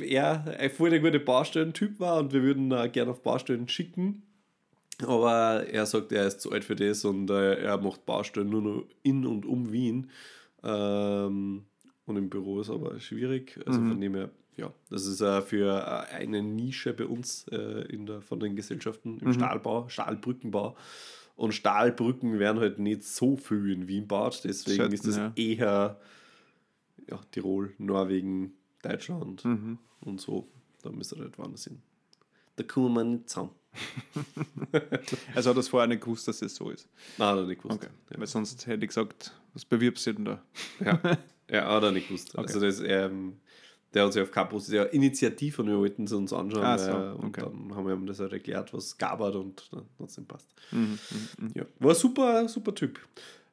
[0.00, 3.22] äh, er ein voll der gute Baustellentyp war und wir würden ihn auch gerne auf
[3.22, 4.22] Baustellen schicken.
[5.04, 8.62] Aber er sagt, er ist zu alt für das und äh, er macht Baustellen nur
[8.62, 10.10] noch in und um Wien.
[10.62, 11.64] Ähm,
[12.06, 13.58] und im Büro ist aber schwierig.
[13.66, 17.86] Also von dem her, ja, das ist äh, für äh, eine Nische bei uns äh,
[17.92, 20.76] in der, von den Gesellschaften im Stahlbau, Stahlbrückenbau.
[21.36, 25.32] Und Stahlbrücken werden halt nicht so viel in Wien gebaut, deswegen Selten, ist das ja.
[25.34, 26.00] eher
[27.10, 29.78] ja, Tirol, Norwegen, Deutschland Mhm.
[30.00, 30.48] und so.
[30.82, 31.82] Da müsste halt woanders hin.
[32.56, 33.50] Da kommen wir nicht zusammen.
[35.34, 36.88] Also hat es vorher nicht gewusst, dass das so ist.
[37.18, 37.82] Nein, hat er nicht gewusst.
[37.82, 37.90] Okay.
[38.16, 40.42] Weil sonst hätte ich gesagt, was bewirbst du denn da?
[40.84, 41.00] Ja,
[41.50, 42.36] ja hat er nicht gewusst.
[42.38, 43.38] Also das, ähm,
[43.94, 46.64] der hat sich auf keine positive Initiative und wir wollten es uns anschauen.
[46.64, 47.42] Ah, so, äh, und okay.
[47.42, 50.26] dann haben wir ihm das halt erklärt, was gab hat und dann hat es ihm
[50.26, 50.52] passt.
[50.72, 50.98] Mhm,
[51.54, 52.98] Ja, war super, super Typ.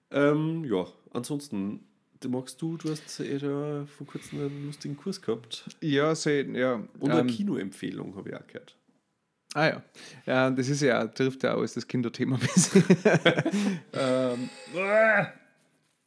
[0.10, 1.82] Ähm, ja, ansonsten,
[2.20, 5.66] du magst du, du hast eh da vor kurzem einen lustigen Kurs gehabt.
[5.80, 6.84] Ja, sehen, ja.
[7.00, 8.76] Und eine ähm, Kinoempfehlung habe ich auch gehört.
[9.54, 9.84] Ah ja.
[10.26, 12.84] ja, das ist ja, trifft ja auch das Kinderthema ein bisschen.
[13.94, 14.50] ähm,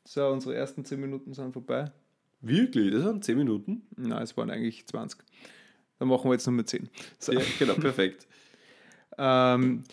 [0.06, 1.90] so, unsere ersten 10 Minuten sind vorbei.
[2.46, 2.92] Wirklich?
[2.92, 3.82] Das waren 10 Minuten?
[3.96, 5.20] Nein, es waren eigentlich 20.
[5.98, 6.88] Dann machen wir jetzt Nummer 10.
[7.18, 7.32] So.
[7.32, 8.26] Ja, genau, perfekt.
[9.16, 9.84] Ähm,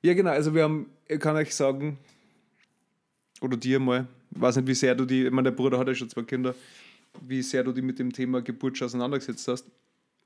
[0.00, 1.98] ja, genau, also wir haben, ich kann euch sagen,
[3.40, 5.88] oder dir mal, ich weiß nicht, wie sehr du die, ich meine, der Bruder hat
[5.88, 6.54] ja schon zwei Kinder,
[7.26, 9.66] wie sehr du die mit dem Thema Geburt schon auseinandergesetzt hast.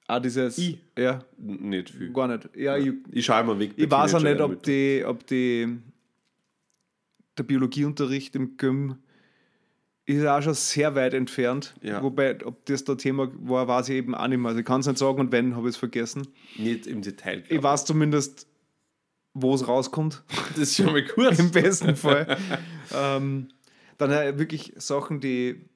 [0.07, 0.59] Ah, dieses.
[0.59, 0.77] Ich?
[0.99, 2.13] Ja, Nicht viel.
[2.13, 2.55] gar nicht.
[2.55, 3.71] Ja, ich, Ich schaue mal weg.
[3.77, 5.79] ich weiß auch nicht, ob, die, ob die,
[7.39, 8.97] der Biologieunterricht im Gym
[10.07, 11.75] ist auch schon sehr weit entfernt.
[11.83, 12.03] Ja.
[12.03, 14.49] Wobei, ob das da Thema war, weiß ich eben auch nicht mehr.
[14.49, 16.29] Also ich kann es nicht sagen und wenn, habe ich es vergessen.
[16.57, 17.43] Nicht im Detail.
[17.49, 18.47] Ich weiß zumindest,
[19.33, 20.23] wo es rauskommt.
[20.51, 21.39] Das ist schon mal gut.
[21.39, 22.37] Im besten Fall.
[22.95, 23.49] ähm,
[23.99, 25.69] dann äh, wirklich Sachen, die,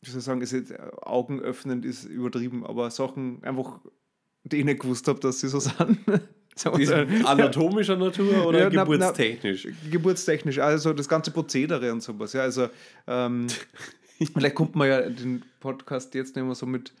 [0.00, 3.80] wie soll ich sagen, ist jetzt äh, augenöffnend ist übertrieben, aber Sachen einfach,
[4.44, 5.98] die ich nicht gewusst habe, dass sie so sind.
[7.24, 9.68] Anatomischer Natur oder Ja, na- na- geburtstechnisch?
[9.90, 12.32] Geburtstechnisch, also das ganze Prozedere und sowas.
[12.32, 12.68] Ja, also
[13.06, 13.46] ähm,
[14.34, 16.92] vielleicht kommt man ja den Podcast jetzt nehmen wir so mit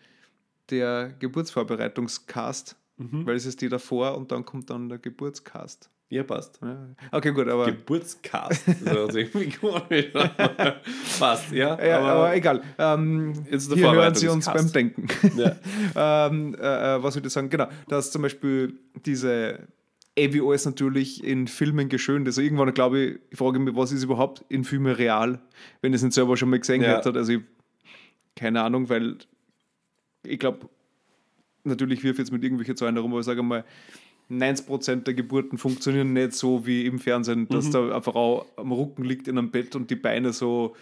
[0.70, 3.26] der Geburtsvorbereitungscast, Mhm.
[3.26, 5.90] weil es ist die davor und dann kommt dann der Geburtscast.
[6.08, 6.60] Ja, passt.
[6.62, 6.94] Ja.
[7.10, 8.64] Okay, gut, aber, Geburtscast.
[8.86, 10.06] Also irgendwie komisch.
[11.18, 11.84] passt, ja.
[11.84, 12.62] ja, aber, egal.
[12.78, 14.70] Ähm, Jetzt hier hören Sie uns beim.
[14.70, 15.08] Denken.
[15.36, 15.56] Ja.
[16.28, 17.50] ähm, äh, äh, was würde ich sagen?
[17.50, 19.66] Genau, dass zum Beispiel diese
[20.18, 22.38] alles natürlich in Filmen geschönt ist.
[22.38, 25.40] Also irgendwann glaube ich, ich frage mich, was ist überhaupt in Filmen real,
[25.82, 26.96] wenn ich es nicht selber schon mal gesehen Ja.
[26.96, 27.12] hätte.
[27.12, 27.40] Also ich,
[28.34, 29.18] keine Ahnung, weil
[30.24, 30.68] ich glaube,
[31.64, 33.64] natürlich wirf jetzt mit irgendwelchen Zahlen herum, aber ich sage mal,
[34.30, 39.04] 90% der Geburten funktionieren nicht so wie im Fernsehen, dass da eine Frau am Rücken
[39.04, 40.74] liegt in einem Bett und die Beine so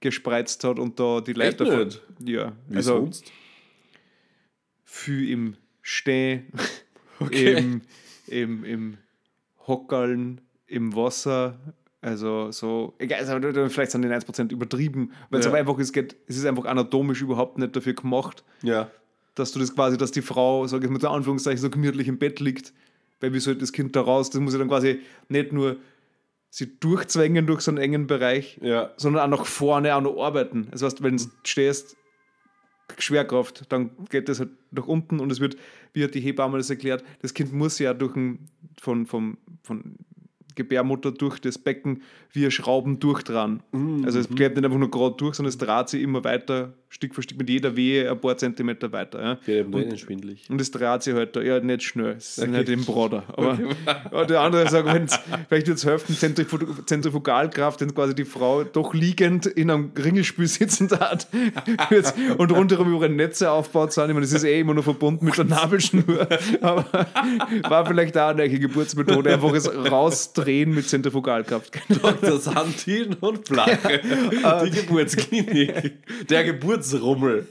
[0.00, 2.02] gespreizt hat und da die Leiter nicht?
[2.24, 3.32] Ja, Wie also sonst?
[4.84, 6.46] viel im Stehen,
[7.20, 7.54] Okay.
[7.56, 7.82] im,
[8.26, 8.98] im, im
[9.66, 11.58] Hockeln, im Wasser.
[12.00, 15.52] Also so, egal, also vielleicht sind die 1% übertrieben, weil es Ja.
[15.52, 18.90] aber einfach ist, es ist einfach anatomisch überhaupt nicht dafür gemacht, Ja.
[19.34, 22.18] Dass du das quasi, dass die Frau, sage ich mit der Anführungszeichen, so gemütlich im
[22.18, 22.72] Bett liegt,
[23.20, 24.30] weil wie soll das Kind da raus?
[24.30, 25.76] Das muss ja dann quasi nicht nur
[26.50, 28.92] sie durchzwängen durch so einen engen Bereich, Ja.
[28.98, 30.68] sondern auch nach vorne auch noch arbeiten.
[30.70, 31.96] Das heißt, wenn du stehst,
[32.98, 35.56] Schwerkraft, dann geht das halt nach unten und es wird,
[35.94, 39.96] wie hat die Hebamme das erklärt, das Kind muss ja durch ein, von, von, von
[40.54, 43.62] Gebärmutter durch das Becken wie Schrauben durchdran.
[44.04, 47.14] Also es bleibt nicht einfach nur gerade durch, sondern es dreht sich immer weiter, Stück
[47.14, 49.38] für Stück mit jeder Wehe ein paar Zentimeter weiter.
[49.46, 49.62] Ja.
[49.64, 50.46] Und- nicht schwindelig.
[50.50, 52.50] und es dreht sich halt da, ja, nicht schnell, es ist Okay.
[52.58, 53.24] nicht im Bruder.
[53.28, 53.58] Aber
[54.04, 58.64] aber der andere sagt, wenn's, vielleicht wird es helfen, Zentrifug Zentrifugalkraft, wenn quasi die Frau
[58.64, 61.28] doch liegend in einem Ringelspiel sitzen hat
[61.90, 64.04] Jetzt- und rundherum über Netze aufgebaut sind.
[64.08, 66.26] Ich meine, das ist eh immer nur verbunden mit der Nabelschnur.
[66.60, 66.84] Aber
[67.68, 71.72] war vielleicht auch eine Geburtsmethode, einfach es rausdrehen mit Zentrifugalkraft.
[72.02, 72.38] Dr.
[72.38, 74.00] Santin und Flache.
[74.64, 75.92] Die Geburtsklinik.
[76.28, 77.46] Der Geburtsrummel.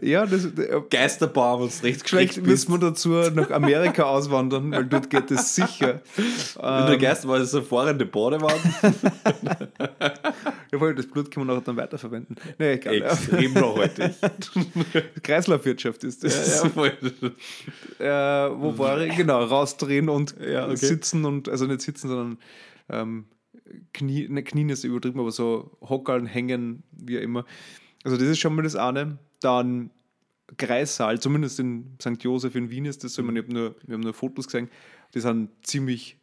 [0.00, 0.48] Ja, das,
[0.90, 6.00] Geisterbaum und rechts vielleicht müssen wir dazu nach Amerika auswandern, weil dort geht es sicher.
[6.16, 8.60] In der Geist war es so fahrende Badewanne.
[10.72, 12.36] Jawohl, das Blut kann man auch dann weiterverwenden.
[12.58, 12.98] Nee, egal.
[12.98, 13.06] ja.
[13.10, 14.12] Extrem nachhaltig.
[15.22, 16.62] Kreislaufwirtschaft ist das.
[16.62, 16.92] Ja, voll.
[17.98, 19.14] Äh, wo war ich?
[19.16, 20.86] Genau, rausdrehen und Ja, okay.
[20.86, 22.38] sitzen und, also nicht sitzen, sondern
[22.88, 23.26] ähm,
[23.92, 27.44] Knie, ne, Knien ist übertrieben, aber so hockeln, hängen, wie auch immer.
[28.04, 29.18] Also das ist schon mal das eine.
[29.40, 29.90] Dann
[30.56, 32.22] Kreissaal, zumindest in St.
[32.22, 34.46] Josef in Wien ist das so, ich, meine, ich hab nur, wir haben nur Fotos
[34.46, 34.68] gesehen,
[35.14, 36.18] die sind ziemlich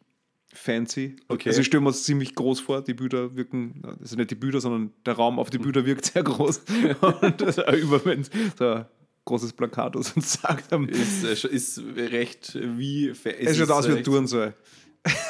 [0.52, 1.16] fancy.
[1.28, 1.48] Okay.
[1.48, 4.60] Also ich stelle mir es ziemlich groß vor, die Bilder wirken, also nicht die Bilder,
[4.60, 6.64] sondern der Raum auf die Bilder wirkt sehr groß.
[7.22, 8.84] und das ist auch über so
[9.30, 10.88] großes Plakat, was uns sagt haben.
[10.88, 13.14] Ist, äh, ist recht wie.
[13.14, 14.54] fa- Es schaut aus wie ein recht- Turnsaal.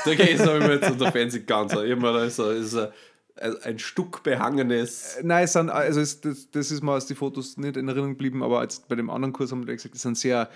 [0.04, 1.72] Okay, das habe ich mir jetzt unter Fancy ganz.
[1.72, 2.76] Ich hab mir da so, ist
[3.62, 5.16] ein, Stück behangenes.
[5.22, 8.10] Nein, es sind, also es, das, das ist mir aus den Fotos nicht in Erinnerung
[8.10, 10.50] geblieben, aber jetzt bei dem anderen Kurs haben wir gesagt, es sind sehr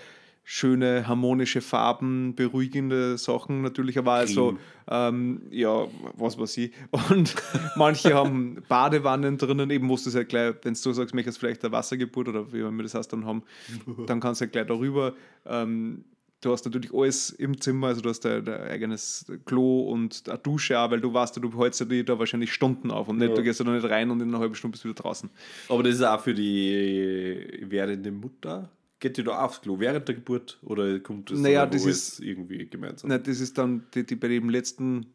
[0.47, 6.71] schöne, harmonische Farben, beruhigende Sachen natürlich, aber also, ähm, ja, was weiß ich.
[7.09, 7.35] Und
[7.75, 11.65] manche haben Badewannen drinnen, eben musst du es ja gleich, wenn du sagst, möchtest vielleicht
[11.65, 13.41] eine Wassergeburt oder wie immer das heißt dann haben,
[14.05, 15.13] dann kannst du ja gleich darüber.
[15.45, 16.05] Ähm,
[16.41, 20.37] Du hast natürlich alles im Zimmer, also du hast dein, dein eigenes Klo und eine
[20.37, 23.29] Dusche auch, weil du weißt, du hältst ja die da wahrscheinlich Stunden auf und nicht,
[23.29, 23.35] Ja.
[23.35, 25.27] du gehst da nicht rein und in einer halben Stunde bist du wieder draußen.
[25.69, 28.69] Aber das ist auch für die werdende Mutter.
[28.99, 32.19] Geht die da aufs Klo während der Geburt oder kommt das Naja, dann das ist-
[32.21, 33.09] irgendwie gemeinsam?
[33.09, 35.07] Nein, das ist dann die, die bei dem letzten,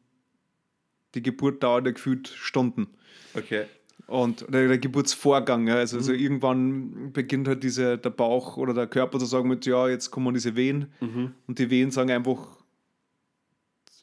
[1.14, 2.88] die Geburt dauert ja gefühlt Stunden.
[3.34, 3.64] Okay.
[4.06, 6.00] Und der, der Geburtsvorgang, ja, also, Mhm.
[6.00, 10.10] also irgendwann beginnt halt diese, der Bauch oder der Körper zu sagen mit, ja, jetzt
[10.10, 10.86] kommen diese Wehen.
[11.00, 11.32] Mhm.
[11.46, 12.58] Und die Wehen sagen einfach,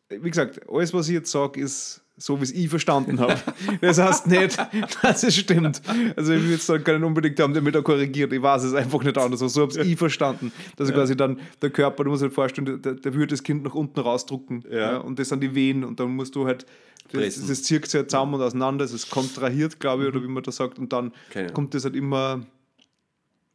[0.09, 3.35] wie gesagt, alles, was ich jetzt sage, ist so, wie es ich verstanden habe.
[3.81, 4.57] Das heißt nicht,
[5.03, 5.81] dass es stimmt.
[6.15, 8.33] Also ich will jetzt dann keinen unbedingt haben, der mich da korrigiert.
[8.33, 9.41] Ich weiß es einfach nicht anders.
[9.41, 10.51] Aber so habe ich verstanden.
[10.77, 13.75] Dass quasi dann der Körper, du musst dir vorstellen, der, der würde das Kind nach
[13.75, 14.63] unten rausdrucken.
[14.71, 14.97] Ja.
[14.97, 15.83] und das sind die Wehen.
[15.83, 16.65] Und dann musst du halt,
[17.11, 17.47] das, Pressen.
[17.47, 18.83] das zirkt sich halt zusammen und auseinander.
[18.83, 20.79] Es ist kontrahiert, glaube ich, oder wie man das sagt.
[20.79, 22.41] Und dann Keine kommt das halt immer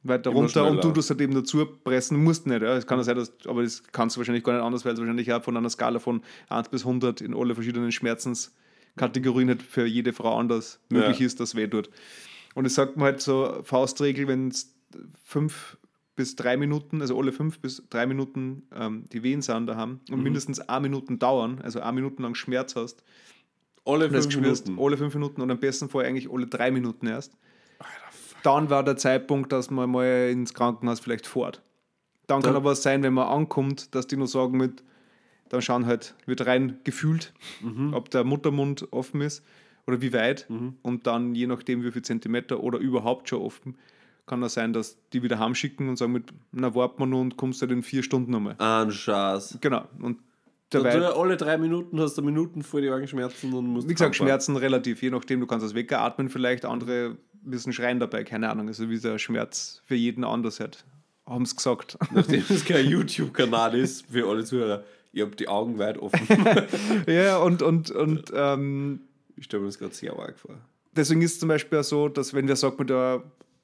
[0.04, 2.62] weiter Immer runter und du das halt eben dazu pressen musst nicht.
[2.62, 2.76] Ja.
[2.76, 4.98] Es kann ja sein, dass, aber das kannst du wahrscheinlich gar nicht anders, weil es
[4.98, 8.62] wahrscheinlich auch von einer Skala von 1 bis 100 in alle verschiedenen Schmerzensgraden
[8.96, 11.26] Kategorien halt für jede Frau anders möglich Ja.
[11.26, 11.88] ist, dass weh tut.
[12.54, 14.74] Und es sagt man halt so Faustregel, wenn es
[15.24, 15.78] fünf
[16.14, 20.00] bis drei Minuten, also alle fünf bis drei Minuten ähm, die Wehen sind da haben
[20.10, 23.02] und mindestens eine Minuten dauern, also eine Minute lang Schmerz hast,
[23.86, 24.78] Alle fünf Minuten.
[24.78, 27.32] alle fünf Minuten und am besten Fall eigentlich alle drei Minuten erst.
[28.42, 31.62] Dann war der Zeitpunkt, dass man mal ins Krankenhaus vielleicht fährt.
[32.26, 34.82] Dann kann aber sein, wenn man ankommt, dass die nur sagen mit,
[35.48, 37.92] dann schauen halt, wird rein gefühlt, Mhm.
[37.94, 39.44] ob der Muttermund offen ist
[39.86, 40.46] oder wie weit.
[40.82, 43.76] Und dann, je nachdem, wie viel Zentimeter oder überhaupt schon offen,
[44.24, 47.36] kann das sein, dass die wieder heimschicken und sagen mit, na, warten wir noch und
[47.36, 48.54] kommst halt in vier Stunden nochmal.
[48.58, 49.58] Ein Schatz.
[49.60, 49.84] Genau.
[50.00, 50.18] Und
[50.72, 54.16] Du, derweil, alle drei Minuten hast du Minuten vor die Augenschmerzen und musst wie gesagt.
[54.16, 58.68] Schmerzen relativ, je nachdem, du kannst das wegatmen vielleicht, andere müssen schreien dabei, keine Ahnung.
[58.68, 60.84] Also wie der Schmerz für jeden anders hat.
[61.26, 61.98] Haben es gesagt.
[62.12, 66.26] Nachdem es kein YouTube-Kanal ist, für alle Zuhörer, ich habe die Augen weit offen.
[67.06, 69.00] ja, und, und, und ähm,
[69.36, 70.56] ich stelle mir das gerade sehr arg vor.
[70.96, 73.22] deswegen ist es zum Beispiel auch so, dass wenn wir sagt man da,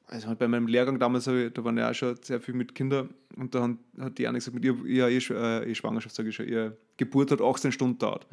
[0.08, 3.54] also bei meinem Lehrgang damals, da waren ja auch schon sehr viel mit Kindern und
[3.54, 3.68] da
[4.00, 6.76] hat die eine gesagt, mit ihr, ihr, ihr, äh, ihr Schwangerschaft, sage ich schon, ihre
[6.96, 8.26] Geburt hat 18 Stunden dauert.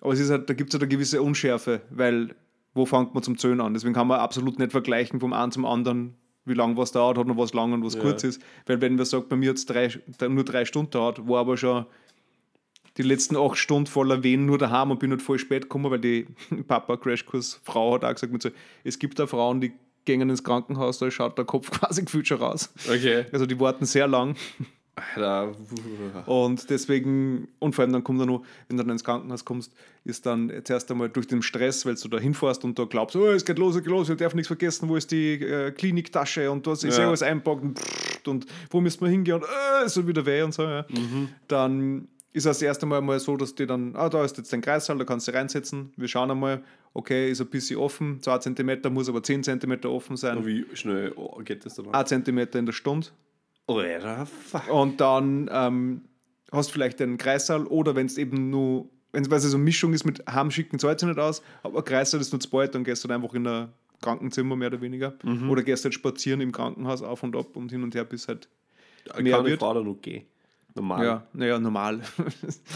[0.00, 2.34] Aber es ist halt, da gibt es halt eine gewisse Unschärfe, weil
[2.74, 3.72] wo fängt man zum Zählen an?
[3.72, 7.26] Deswegen kann man absolut nicht vergleichen vom einen zum anderen, wie lange was dauert, hat
[7.26, 8.02] noch was lang und was Ja.
[8.02, 8.40] kurz ist.
[8.66, 9.88] Weil wenn wir sagt, bei mir jetzt drei,
[10.28, 11.86] nur drei Stunden dauert, war aber schon
[12.98, 16.00] die letzten acht Stunden voller Wehen nur daheim und bin nicht voll spät gekommen, weil
[16.00, 16.26] die
[16.68, 18.50] Papa-Crashkurs-Frau hat auch gesagt, mit so,
[18.84, 19.72] es gibt da Frauen, die
[20.06, 22.72] gehen ins Krankenhaus, da schaut der Kopf quasi gefühlt schon raus.
[22.88, 23.26] Okay.
[23.32, 24.34] Also die warten sehr lang
[25.14, 25.52] Alter.
[26.26, 29.70] und deswegen, und vor allem dann kommt dann noch, wenn du dann ins Krankenhaus kommst,
[30.04, 33.26] ist dann zuerst einmal durch den Stress, weil du da hinfährst und da glaubst, oh,
[33.26, 36.50] es geht los, es geht los, ich darf nichts vergessen, wo ist die äh, Kliniktasche
[36.50, 36.90] und da ist Ja.
[36.98, 37.08] ja.
[37.08, 37.78] alles einpackt und,
[38.26, 40.62] und wo müssen wir hingehen und äh, es wird wieder weh und so.
[40.62, 40.86] Ja.
[41.48, 44.60] Dann ist das erste Mal mal so, dass die dann, ah, da ist jetzt dein
[44.60, 45.94] Kreissaal, da kannst du reinsetzen.
[45.96, 50.18] Wir schauen einmal, okay, ist ein bisschen offen, 2 cm, muss aber 10 cm offen
[50.18, 50.44] sein.
[50.44, 51.94] Wie schnell geht das dann?
[51.94, 53.08] 1 cm in der Stunde.
[53.66, 54.70] Alter, fuck.
[54.70, 56.02] Und dann ähm,
[56.52, 59.94] hast du vielleicht einen Kreissaal oder wenn es eben nur, wenn es so eine Mischung
[59.94, 62.84] ist mit Heimschicken, zahlt sich nicht aus, aber ein Kreissaal ist nur zu bald, dann
[62.84, 63.68] gehst du halt einfach in ein
[64.02, 65.14] Krankenzimmer mehr oder weniger.
[65.48, 68.50] Oder gehst halt spazieren im Krankenhaus auf und ab und hin und her, bis halt.
[69.18, 69.62] mehr Kann wird.
[69.62, 70.26] Dann noch gehen?
[70.76, 71.04] Normal.
[71.04, 72.00] Ja, naja, normal.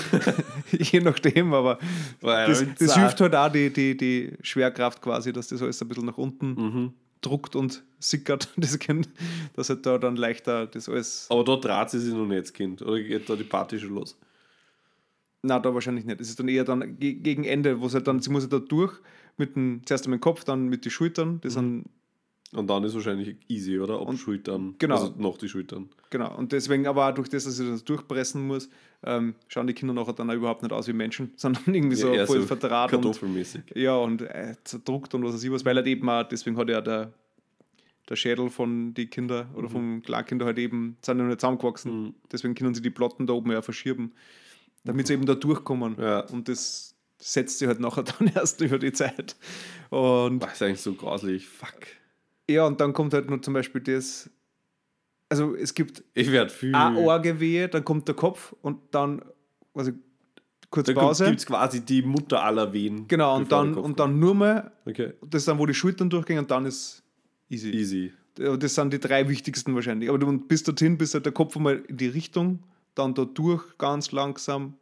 [0.73, 1.79] Je nachdem, aber
[2.21, 5.89] das, mit das hilft halt auch die, die, die Schwerkraft quasi, dass das alles ein
[5.89, 6.93] bisschen nach unten Mhm.
[7.21, 9.09] druckt und sickert, das Kind,
[9.55, 11.27] dass halt da dann leichter das alles.
[11.31, 12.81] Aber da dreht sie sich noch nicht, Kind.
[12.83, 14.19] Oder geht da die Party schon los?
[15.43, 16.21] Na, da wahrscheinlich nicht.
[16.21, 18.53] Es ist dann eher dann ge gegen Ende, wo es halt dann, sie muss halt
[18.53, 18.95] da durch,
[19.37, 21.85] mit dem, zuerst einmal den Kopf, dann mit den Schultern, das sind,
[22.53, 24.01] Und dann ist wahrscheinlich easy, oder?
[24.01, 24.75] Ab Und- Schultern.
[24.79, 24.97] genau.
[24.97, 25.89] Also nach die Schultern.
[26.11, 26.37] genau.
[26.37, 28.69] Und deswegen, aber auch durch das, dass sie das durchpressen muss,
[29.05, 32.13] ähm, schauen die Kinder nachher dann auch überhaupt nicht aus wie Menschen, sondern irgendwie so
[32.27, 33.63] voll verdraht und Kartoffelmäßig.
[33.77, 36.69] Ja, und äh, zerdruckt und was weiß ich was, weil halt eben auch, deswegen hat
[36.69, 37.13] ja der,
[38.09, 39.73] der Schädel von den Kindern oder Mhm.
[39.73, 42.15] vom Kleinkinder halt eben, sind ja nicht zusammengewachsen.
[42.33, 44.11] Deswegen können sie die Platten da oben ja verschieben,
[44.83, 45.95] damit sie eben da durchkommen.
[45.97, 46.03] Mhm.
[46.03, 46.21] Ja.
[46.31, 49.37] Und das setzt sich halt nachher dann erst über die Zeit.
[49.91, 51.47] Und Das ist eigentlich so grauslich.
[51.47, 51.87] Fuck.
[52.51, 54.31] Ja, und dann kommt halt nur zum Beispiel das,
[55.29, 56.75] also es gibt Ich werde viel.
[56.75, 59.23] eine Ohrgewehe, dann kommt der Kopf und dann,
[59.75, 59.93] also
[60.71, 61.27] kurz da Pause.
[61.27, 63.07] gibt es quasi die Mutter aller Wehen.
[63.09, 64.73] Genau, und dann, und dann nur mal.
[64.87, 65.13] Okay.
[65.23, 67.03] das ist dann, wo die Schultern durchgehen und dann ist
[67.49, 67.71] easy.
[67.71, 68.13] Easy.
[68.35, 70.09] Das sind die drei wichtigsten wahrscheinlich.
[70.09, 72.61] Aber du bis dorthin, bis halt der Kopf einmal in die Richtung,
[72.95, 74.75] dann da durch, ganz langsam,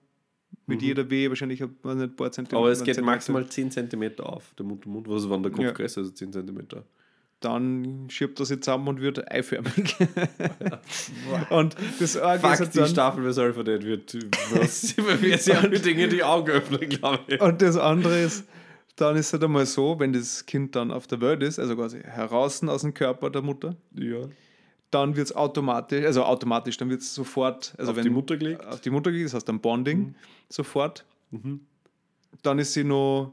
[0.66, 2.56] mit jeder Wehe, wahrscheinlich ein paar ein paar Zentimeter.
[2.58, 2.62] Mhm.
[2.62, 3.14] Aber es geht Zentimeter.
[3.14, 5.08] maximal 10 cm auf, der Mund-to-Mund.
[5.08, 5.72] Was, wenn der Kopf Ja.
[5.72, 6.58] größer ist als 10 cm?
[7.40, 9.96] Dann schiebt das jetzt zusammen und wird eiförmig.
[11.50, 14.14] und das ist Fuck, halt die dann, Staffel Solver Dead wird
[14.52, 17.40] was wir sehr viele Dinge die Augen öffnen, glaube ich.
[17.40, 18.44] Und das andere ist,
[18.96, 21.76] dann ist es halt einmal so, wenn das Kind dann auf der Welt ist, also
[21.76, 24.28] quasi heraus aus dem Körper der Mutter, Ja.
[24.90, 28.36] dann wird es automatisch, also automatisch, dann wird es sofort, also Auf wenn die Mutter
[28.36, 28.66] gelegt?
[28.66, 30.16] auf die Mutter gelegt, das heißt dann Bonding
[30.48, 31.04] sofort.
[32.42, 33.32] Dann ist sie noch,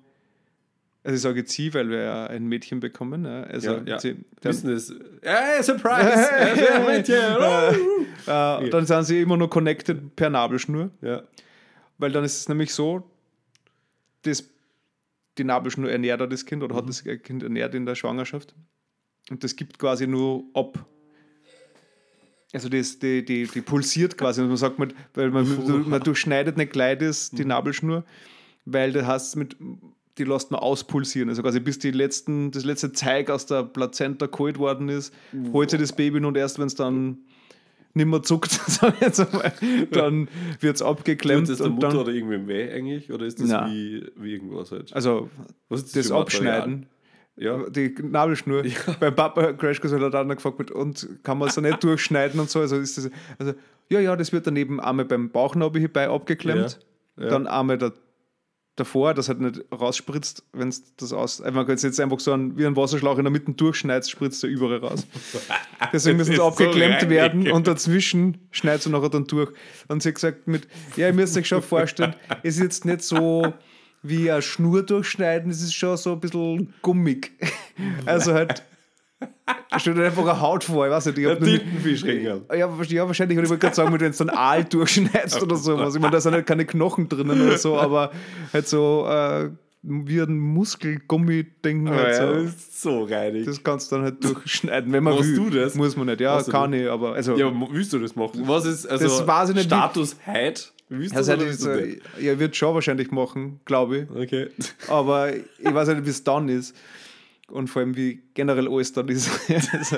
[1.06, 3.26] also ich sage jetzt sie, weil wir ja ein Mädchen bekommen.
[3.26, 4.00] Ja, also Ja, ja.
[4.00, 4.92] Sie, Wissen es.
[5.22, 6.30] Hey, Surprise!
[6.32, 7.16] Hey, Mädchen!
[8.26, 11.22] äh, dann sind sie immer noch connected per Nabelschnur, ja.
[12.00, 13.08] weil dann ist es nämlich so,
[14.24, 14.46] das,
[15.38, 18.56] die Nabelschnur ernährt ja das Kind oder hat das Kind ernährt in der Schwangerschaft.
[19.30, 20.84] Und das gibt quasi nur ab.
[22.52, 24.42] Also das, die, die, die pulsiert quasi.
[24.42, 28.06] Und man sagt, man, weil man, man durchschneidet nicht gleich das, die Nabelschnur,
[28.66, 29.56] weil das heißt, mit,
[30.18, 31.30] die lässt man auspulsieren.
[31.30, 35.14] Also quasi bis die letzten, das letzte Zeug aus der Plazenta geholt worden ist,
[35.54, 37.18] holt sie das Baby und erst wenn es dann
[37.94, 39.54] nicht mehr zuckt, sag ich jetzt einmal,
[39.92, 40.28] dann
[40.60, 41.48] wird es Tut abgeklemmt.
[41.50, 43.12] das der Mutter dann, oder irgendwem weh eigentlich?
[43.12, 43.72] Oder ist das Nein.
[43.72, 44.94] wie, wie irgendwas halt?
[44.94, 45.30] also
[45.70, 46.22] Was ist das Material?
[46.62, 46.86] Abschneiden,
[47.38, 47.70] Ja.
[47.70, 48.64] die Nabelschnur.
[49.00, 52.40] Beim Papa Crash Kurs hat er dann gefragt, mit, und kann man es nicht durchschneiden
[52.40, 52.60] und so.
[52.60, 53.54] Also ist das, also
[53.90, 56.80] ja, ja, das wird daneben einmal beim Bauchnabel hierbei abgeklemmt,
[57.18, 57.30] Ja, ja.
[57.30, 57.92] dann einmal da,
[58.76, 61.42] davor, dass halt nicht rausspritzt, wenn es das aus.
[61.42, 64.12] Also man kann es jetzt einfach so einen, wie ein Wasserschlauch in der Mitte durchschneidest,
[64.12, 65.08] spritzt der überall raus.
[65.94, 67.10] Deswegen müssen sie so abgeklemmt reinig.
[67.10, 69.52] werden und dazwischen schneidest du nachher dann durch.
[69.88, 73.02] Und sie hat gesagt, mit, ja, ihr müsst euch schon vorstellen, es ist jetzt nicht
[73.02, 73.54] so
[74.04, 77.32] wie eine Schnur durchschneiden, es ist schon so ein bisschen gummig.
[78.06, 78.64] Also halt,
[79.78, 82.46] stell dir einfach eine Haut vor, ich weiß nicht, ich Ein Tintenfischringel.
[82.56, 83.38] ja, wahrscheinlich- ja, wahrscheinlich.
[83.38, 85.96] Und ich wollte gerade sagen, wenn du jetzt einen Aal durchschneidest oder sowas.
[85.96, 88.12] Ich meine, da sind halt keine Knochen drinnen oder so, aber
[88.54, 89.50] halt so äh,
[89.84, 91.88] wie ein Muskelgummi-Ding.
[91.88, 92.48] Ja, Halt ja, das so.
[92.48, 93.46] ist so reinig.
[93.46, 95.36] Das kannst du dann halt durchschneiden, wenn man Machst will.
[95.36, 95.76] du das?
[95.76, 96.22] Muss man nicht.
[96.22, 97.36] Ja, Machst kann ich, aber also.
[97.38, 98.42] ja, willst du das machen?
[98.48, 100.64] Was ist also Das weiß ich nicht, Status heute?
[100.90, 102.02] Willst du also das ist, nicht?
[102.20, 104.10] äh, ja, wird schon wahrscheinlich machen, glaube ich.
[104.12, 104.50] Okay.
[104.88, 106.76] Aber ich weiß nicht, wie es dann ist.
[107.48, 109.30] Und vor allem, wie generell dann ist.
[109.50, 109.98] also,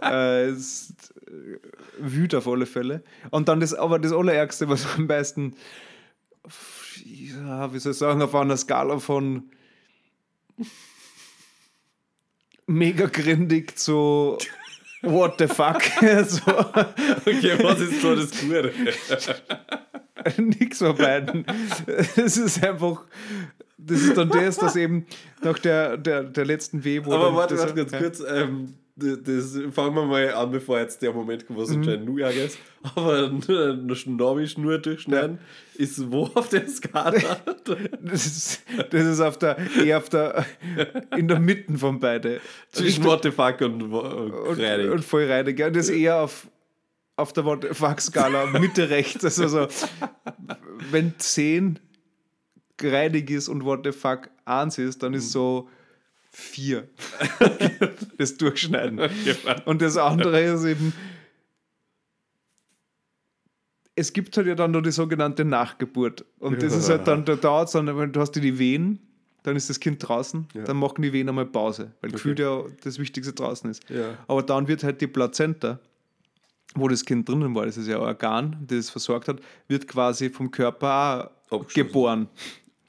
[0.00, 1.58] äh, es ist äh,
[1.98, 3.02] wütend auf alle Fälle.
[3.30, 5.56] Und dann das, aber das Allerärgste, was am meisten,
[7.04, 9.50] ja, wie soll ich sagen, auf einer Skala von
[12.66, 14.38] mega grindig zu
[15.02, 15.82] what the fuck.
[16.26, 18.72] so, Okay, was ist so das Gute?
[20.42, 21.44] nix von beiden.
[22.16, 23.04] Es ist einfach,
[23.86, 25.06] das ist dann das, dass eben
[25.42, 27.98] nach der, der, der letzten W, wo Aber warte, das- warte ganz ja.
[27.98, 28.22] kurz.
[28.28, 31.76] Ähm, das, das fangen wir mal an, bevor jetzt der Moment kommt, was Mhm.
[31.78, 32.58] anscheinend nur ist.
[32.94, 35.38] Aber eine Schnabelschnur durchschneiden
[35.76, 37.18] ist wo auf der Skala?
[38.02, 40.44] Das ist, das ist auf der, eher auf der,
[41.16, 42.40] in der Mitte von beide.
[42.70, 44.90] Zwischen What the fuck und, und und, Reinig.
[44.90, 45.58] und voll reinig.
[45.58, 46.46] Ja, das ist eher auf,
[47.16, 49.24] auf der What the Fuck-Skala, Mitte rechts.
[49.24, 49.68] Also so,
[50.90, 51.78] wenn 10
[52.80, 55.68] reinig ist und What the Fuck 1 ist, dann ist so
[56.30, 56.88] 4.
[58.18, 59.00] das Durchschneiden.
[59.66, 60.92] Und das andere ist eben,
[63.94, 66.24] es gibt halt ja dann noch die sogenannte Nachgeburt.
[66.38, 68.98] Und das ist halt dann, da dauert es dann, wenn du hast ja die Wehen,
[69.42, 72.98] dann ist das Kind draußen, dann machen die Wehen einmal Pause, weil gefühlt ja das
[72.98, 73.88] Wichtigste draußen ist.
[73.90, 74.16] Ja.
[74.28, 75.80] Aber dann wird halt die Plazenta,
[76.74, 79.88] wo das Kind drinnen war, das ist ja ein Organ, das es versorgt hat, wird
[79.88, 81.32] quasi vom Körper
[81.74, 82.28] geboren.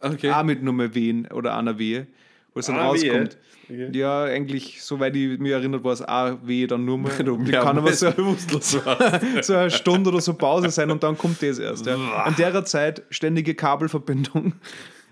[0.03, 0.31] Okay.
[0.31, 2.07] Auch mit nur mehr Wehen oder einer Wehe,
[2.53, 3.37] wo es dann Ah, rauskommt.
[3.69, 3.89] Okay.
[3.93, 7.23] Ja, eigentlich, soweit ich mich erinnert, war es auch Wehe dann nur mehr.
[7.23, 8.11] Du Die kann aber so,
[9.41, 11.85] so eine Stunde oder so Pause sein und dann kommt das erst.
[11.85, 11.95] Ja.
[12.23, 14.53] An der Zeit ständige Kabelverbindung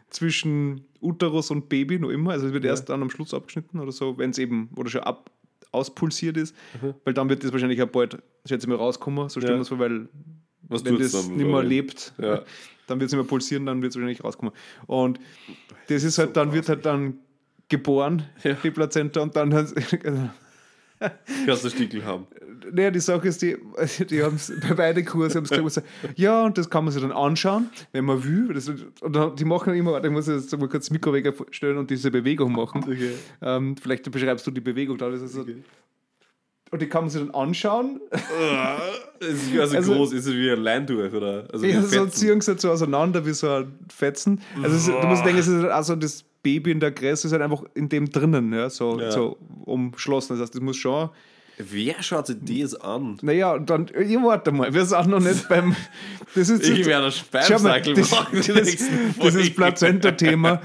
[0.10, 2.32] zwischen Uterus und Baby noch immer.
[2.32, 5.02] Also es wird erst dann am Schluss abgeschnitten oder so, wenn es eben oder schon
[5.04, 5.32] ab,
[5.72, 6.54] auspulsiert ist,
[7.06, 9.58] weil dann wird das wahrscheinlich auch bald, schätze ich mal, rauskommen, so stellen Ja.
[9.60, 10.10] wir es vor, weil
[10.68, 12.42] Was wenn das nicht mehr lebt, Ja.
[12.92, 14.54] Dann wird es mehr pulsieren, dann wird es wahrscheinlich rauskommen.
[14.86, 15.20] Und
[15.88, 17.16] das ist halt, dann wird halt dann
[17.70, 18.54] geboren, Ja.
[18.54, 19.50] die Plazenta, und dann
[21.48, 22.28] Kannst du Stickel haben.
[22.72, 23.58] naja, die Sache ist, die,
[24.10, 27.12] die haben es bei beiden Kursen haben gesagt, ja, und das kann man sich dann
[27.12, 28.54] anschauen, wenn man will.
[28.54, 31.90] Das, und die machen immer, warte, ich muss jetzt mal kurz das Mikro wegstellen und
[31.90, 32.84] diese Bewegung machen.
[32.84, 33.14] Okay.
[33.42, 35.10] Ähm, vielleicht beschreibst du die Bewegung da.
[35.10, 35.44] Das ist so,
[36.72, 38.00] Und die kann man sich dann anschauen.
[39.20, 41.46] Es ist also, Also- groß, ist es wie ein Leintuch, oder?
[41.54, 44.42] Also Ja, so ziehen sie so auseinander wie so ein Fetzen.
[44.64, 47.28] Also es, du musst denken, es ist halt auch so das Baby in der Größe
[47.28, 49.12] ist halt einfach in dem drinnen, ja, so, Ja.
[49.12, 50.34] so umschlossen.
[50.38, 51.10] Das heißt, das muss schon
[51.58, 53.18] Wer schaut sich das an?
[53.22, 55.76] Naja, dann, ja, warte mal, wir sind noch nicht beim.
[56.34, 58.38] Das ist Ich werde Spamsackel das, machen.
[58.38, 59.56] das, nächsten dieses Folgen.
[59.56, 60.62] Plazenta-Thema,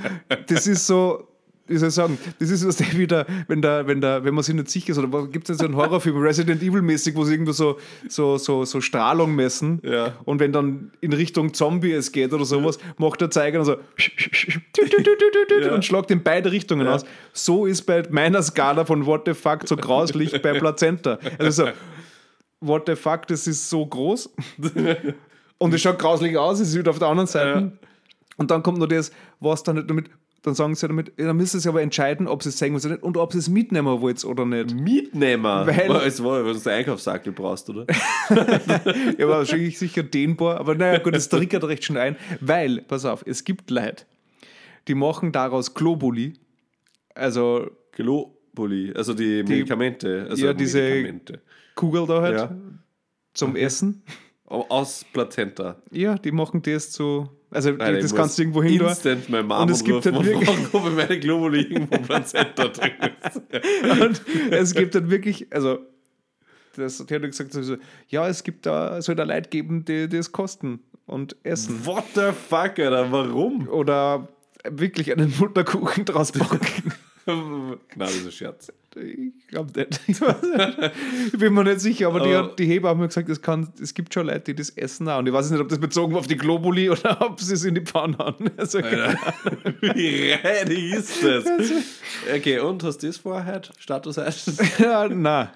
[0.47, 1.29] das ist so,
[1.69, 4.45] wie soll ich sagen, das ist was der wieder, wenn der, wenn der, wenn man
[4.45, 7.53] sich nicht sicher ist, oder gibt es so einen Horrorfilm, Resident Evil-mäßig, wo sie irgendwo
[7.53, 10.15] so, so, so, so Strahlung messen Ja.
[10.25, 13.77] und wenn dann in Richtung Zombie es geht oder sowas, macht der Zeiger dann so
[15.63, 15.73] Ja.
[15.75, 16.95] und schlagt in beide Richtungen Ja.
[16.95, 17.05] aus.
[17.33, 21.19] So ist bei meiner Skala von What the fuck so grauslich bei Plazenta.
[21.39, 21.71] Also so,
[22.61, 24.31] what the fuck, das ist so groß.
[25.59, 27.61] Und es schaut grauslich aus, es ist wieder auf der anderen Seite.
[27.61, 27.73] Ja.
[28.37, 30.11] Und dann kommt noch das, was dann nicht damit,
[30.47, 32.89] dann sagen sie damit, ja, dann müssen sie aber entscheiden, ob sie es wollen oder
[32.91, 34.75] nicht und ob sie es mitnehmen wollen oder nicht.
[34.75, 35.67] Mietnehmer.
[35.67, 37.85] Weil- es war, wenn du Einkaufssackel brauchst, oder?
[39.19, 43.05] Ja, war wahrscheinlich sicher dehnbar, aber naja, gut, das triggert recht schnell ein, weil, pass
[43.05, 44.05] auf, es gibt Leute,
[44.89, 46.35] die machen daraus Globuli,
[47.15, 50.27] also Globuli, also die, Medikamente.
[50.31, 51.41] Also ja, diese- Medikamente.
[51.75, 52.57] Kugel da halt Ja.
[53.35, 54.03] zum Essen.
[54.47, 55.77] Aus Plazenta.
[55.91, 58.81] Ja, die machen das zu, also Nein, das kannst du irgendwo hin.
[58.81, 62.93] Instant meine Mama Und es gibt halt wirklich- ob meine Globuli irgendwo Plazenta drin
[63.25, 63.43] ist.
[64.01, 64.23] Und
[64.53, 65.79] es gibt dann wirklich, also
[66.77, 67.77] das, die hat gesagt, so,
[68.09, 71.85] ja, es gibt da, soll da Leute geben, die, die es kosten und essen.
[71.85, 73.11] What the fuck, Alter?
[73.11, 73.69] Warum?
[73.69, 74.29] Oder
[74.69, 76.93] wirklich einen Mutterkuchen draus backen.
[77.27, 78.73] Nein, das ist ein Scherz.
[78.99, 80.01] Ich glaube nicht.
[81.33, 83.43] ich bin mir nicht sicher, aber die, Aber- hat, die Hebamme hat mir gesagt, es,
[83.43, 85.19] kann, es gibt schon Leute, die das essen auch.
[85.19, 87.65] Und ich weiß nicht, ob das bezogen war auf die Globuli oder ob sie es
[87.65, 88.47] in die Pfanne haben.
[88.57, 91.45] Also, Wie reinig ist das?
[92.35, 93.61] Okay, und hast du das vorher?
[93.79, 94.53] Status heute?
[94.83, 95.49] ja, nein.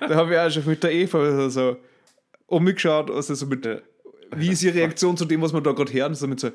[0.00, 1.76] Da habe ich auch schon mit der Eva so
[2.46, 3.68] umgeschaut, also so mit,
[4.36, 6.50] wie ist ihre Reaktion zu dem, was wir da gerade hören, so mit so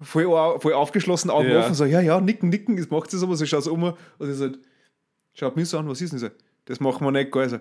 [0.00, 1.60] voll, voll aufgeschlossen, Augen Ja.
[1.60, 3.82] offen, so, ja, ja, nicken, nicken, das macht sie so, aber sie schaut so um
[3.84, 4.58] und sie sagt,
[5.34, 6.28] schaut mich so an, was ist denn so?
[6.66, 7.34] Das machen wir nicht?
[7.36, 7.58] Also,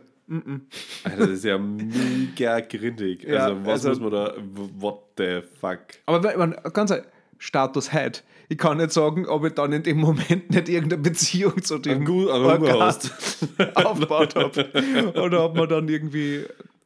[1.03, 3.23] Alter, das ist ja mega grindig.
[3.23, 4.33] Ja, also, was also- muss man da.
[4.79, 5.79] What the fuck?
[6.05, 7.05] Aber meine, ganz ehrlich,
[7.37, 8.21] Status heute.
[8.49, 12.05] Ich kann nicht sagen, ob ich dann in dem Moment nicht irgendeine Beziehung zu dem
[12.07, 12.81] Organ
[13.75, 15.13] aufgebaut habe.
[15.21, 16.45] Oder ob man dann irgendwie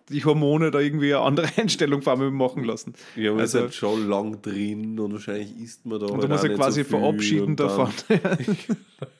[0.10, 2.94] die Hormone da irgendwie eine andere Einstellung vor mir machen lassen.
[3.16, 6.06] Ja, man Also- ist halt schon lang drin und wahrscheinlich isst man da.
[6.06, 7.90] Und halt du musst ja quasi so verabschieden davon.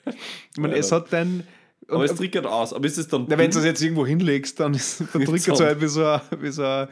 [0.06, 1.42] ich meine, es hat dann.
[1.88, 2.72] Aber es triggert aus.
[2.72, 3.26] Aber ist es dann.
[3.28, 5.86] Na, wenn du es jetzt irgendwo hinlegst, dann, ist, dann Nicht triggert es halt wie
[5.86, 6.88] so ein, wie so ein,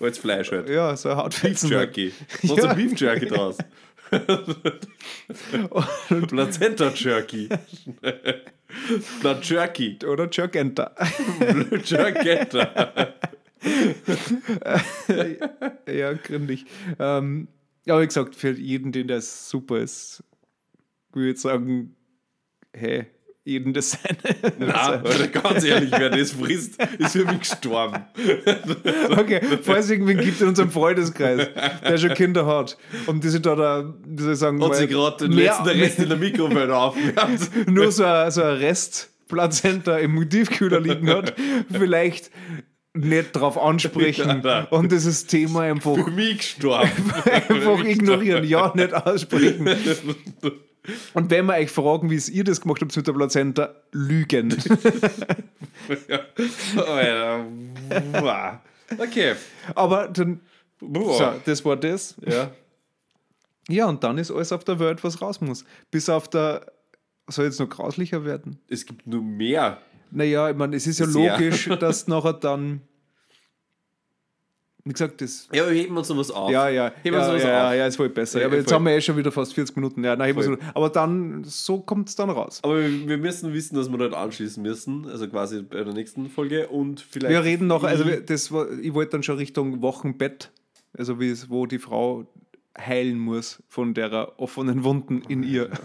[0.00, 0.68] Als Fleisch halt.
[0.68, 1.70] ja, so ein Beef Hautfetzen.
[1.70, 2.12] Jerky.
[2.42, 2.74] Machst Ja.
[2.74, 3.56] du Beef Jerky draus?
[6.28, 7.48] Plazenta Jerky.
[9.20, 9.98] Blood Jerky.
[10.06, 10.94] Oder Jerkenter.
[11.84, 13.14] Jerketta.
[15.86, 16.66] ja, gründig.
[16.98, 17.48] Ähm,
[17.88, 20.22] aber wie gesagt, für jeden, den das super ist,
[21.12, 21.94] würde ich sagen,
[22.74, 23.06] hey,
[23.44, 24.52] jeden das seine.
[24.58, 28.04] Na, Alter, ganz ehrlich, wer das frisst, ist für mich gestorben.
[29.10, 31.48] Okay, falls es irgendwen gibt in unserem Freundeskreis,
[31.82, 34.86] der schon Kinder hat und die sich da, da wie soll ich sagen, Hat sie
[34.86, 37.68] gerade den letzten Rest in der Mikrowelle aufgewärmt.
[37.68, 41.34] nur so ein, so ein Restplazenta im Tiefkühler liegen hat,
[41.70, 42.30] vielleicht
[42.94, 44.66] nicht drauf ansprechen Ja, nein.
[44.70, 46.90] und dieses Thema einfach, Für mich gestorben.
[47.24, 49.68] einfach ignorieren, ja, nicht aussprechen.
[51.14, 54.50] Und wenn wir euch fragen, wie es ihr das gemacht habt mit der Plazenta, lügen.
[56.76, 57.46] Alter.
[58.12, 58.58] Wow.
[58.98, 59.34] Okay.
[59.74, 60.40] Aber dann,
[60.80, 62.16] so, das war das.
[62.26, 62.50] Ja.
[63.68, 65.64] Ja, und dann ist alles auf der Welt, was raus muss.
[65.90, 66.66] Bis auf der,
[67.28, 68.58] soll jetzt noch grauslicher werden?
[68.68, 69.78] Es gibt nur mehr.
[70.10, 71.32] Naja, ich meine, es ist ja Sehr.
[71.32, 72.82] logisch, dass nachher dann,
[74.84, 75.48] wie gesagt, das.
[75.52, 76.50] Ja, wir heben uns noch was auf.
[76.50, 77.74] Ja, ja, Heben ja, sowas ja, auf.
[77.76, 78.40] ja, ist voll besser.
[78.40, 78.74] Ja, aber jetzt voll.
[78.76, 80.02] haben wir eh schon wieder fast 40 Minuten.
[80.02, 80.58] Ja, nein, heben wir Voll.
[80.60, 80.66] so.
[80.74, 82.60] Aber dann, so kommt es dann raus.
[82.62, 85.06] Aber wir wir müssen wissen, dass wir dort anschließen müssen.
[85.08, 86.68] Also quasi bei der nächsten Folge.
[86.68, 87.30] Und vielleicht.
[87.32, 90.50] Wir reden noch, also wir- das war, ich wollte dann schon Richtung Wochenbett,
[90.98, 91.16] also
[91.48, 92.26] wo die Frau
[92.78, 95.68] heilen muss von der offenen Wunden in ihr.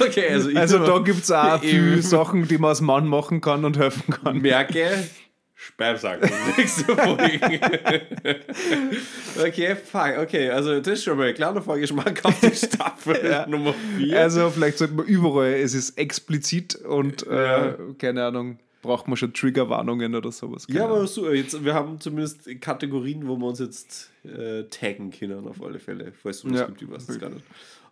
[0.00, 2.00] Okay, also ich Also da gibt es auch viele.
[2.02, 4.38] Sachen, die man als Mann machen kann und helfen kann.
[4.38, 4.86] merke.
[5.60, 6.20] Speibsack.
[6.56, 7.40] Nächste Folge.
[9.44, 10.18] okay, fuck.
[10.22, 13.46] Okay, also das ist schon mal ein kleiner Vorgeschmack auf die Staffel Ja.
[13.46, 14.18] Nummer 4.
[14.20, 17.66] Also vielleicht sollte man überall, es ist explizit und Ja.
[17.70, 20.66] äh, keine Ahnung, braucht man schon Triggerwarnungen oder sowas.
[20.68, 25.10] Keine ja, aber so, jetzt, wir haben zumindest Kategorien, wo wir uns jetzt äh, taggen
[25.10, 26.12] können, auf alle Fälle.
[26.22, 26.66] Falls du Ja.
[26.66, 27.44] gibt, ich weiß das gar nicht.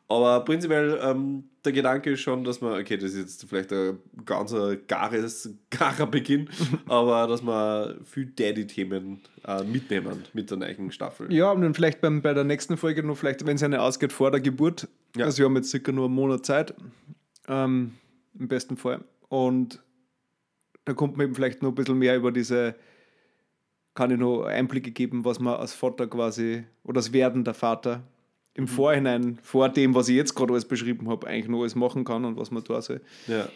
[0.08, 3.98] Aber prinzipiell, ähm, der Gedanke ist schon, dass man, okay, das ist jetzt vielleicht ein
[4.24, 4.54] ganz
[4.86, 6.48] gares, garer Beginn,
[6.86, 11.32] aber dass man viel Daddy-Themen äh, mitnehmen mit der neuen Staffel.
[11.32, 14.12] Ja, und dann vielleicht beim, bei der nächsten Folge nur vielleicht, wenn es eine ausgeht
[14.12, 14.86] vor der Geburt.
[15.16, 15.24] Ja.
[15.24, 16.74] Also wir haben jetzt circa nur einen Monat Zeit.
[17.48, 17.94] Ähm,
[18.38, 19.02] Im besten Fall.
[19.28, 19.82] Und
[20.84, 22.76] da kommt man eben vielleicht noch ein bisschen mehr über diese,
[23.94, 28.04] kann ich noch Einblicke geben, was man als Vater quasi, oder als werdender Vater
[28.56, 28.68] im Mhm.
[28.68, 32.24] Vorhinein, vor dem, was ich jetzt gerade alles beschrieben habe, eigentlich noch alles machen kann
[32.24, 33.00] und was man da soll.
[33.26, 33.48] Ja.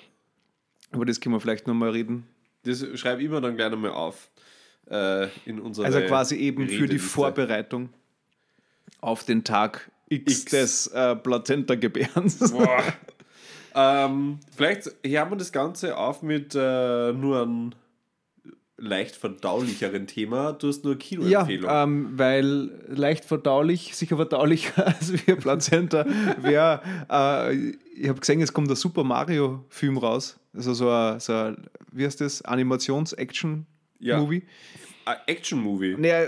[0.92, 2.26] Aber das können wir vielleicht noch mal reden.
[2.64, 4.28] Das schreibe ich mir dann gleich nochmal auf.
[4.90, 6.98] Äh, in unsere Also quasi eben für die.
[6.98, 7.90] Vorbereitung
[9.00, 10.44] auf den Tag X, X.
[10.46, 12.52] des äh, Plazenta-Gebärens.
[13.72, 17.70] Ähm, vielleicht hören wir das Ganze auf mit äh, nur einem
[18.80, 20.52] leicht verdaulicheren Thema.
[20.52, 21.70] Du hast nur eine Ja, Kinoempfehlung.
[21.72, 26.04] ähm, weil leicht verdaulich, sicher verdaulicher als wir Plazenta
[26.40, 26.80] wäre.
[27.10, 30.38] Äh, ich habe gesehen, es kommt ein Super Mario-Film raus.
[30.54, 31.56] Also so ein, so ein
[31.92, 32.42] wie heißt das?
[32.42, 34.42] Animations-Action-Movie.
[35.04, 35.96] Ein Action-Movie.
[35.98, 36.26] Naja,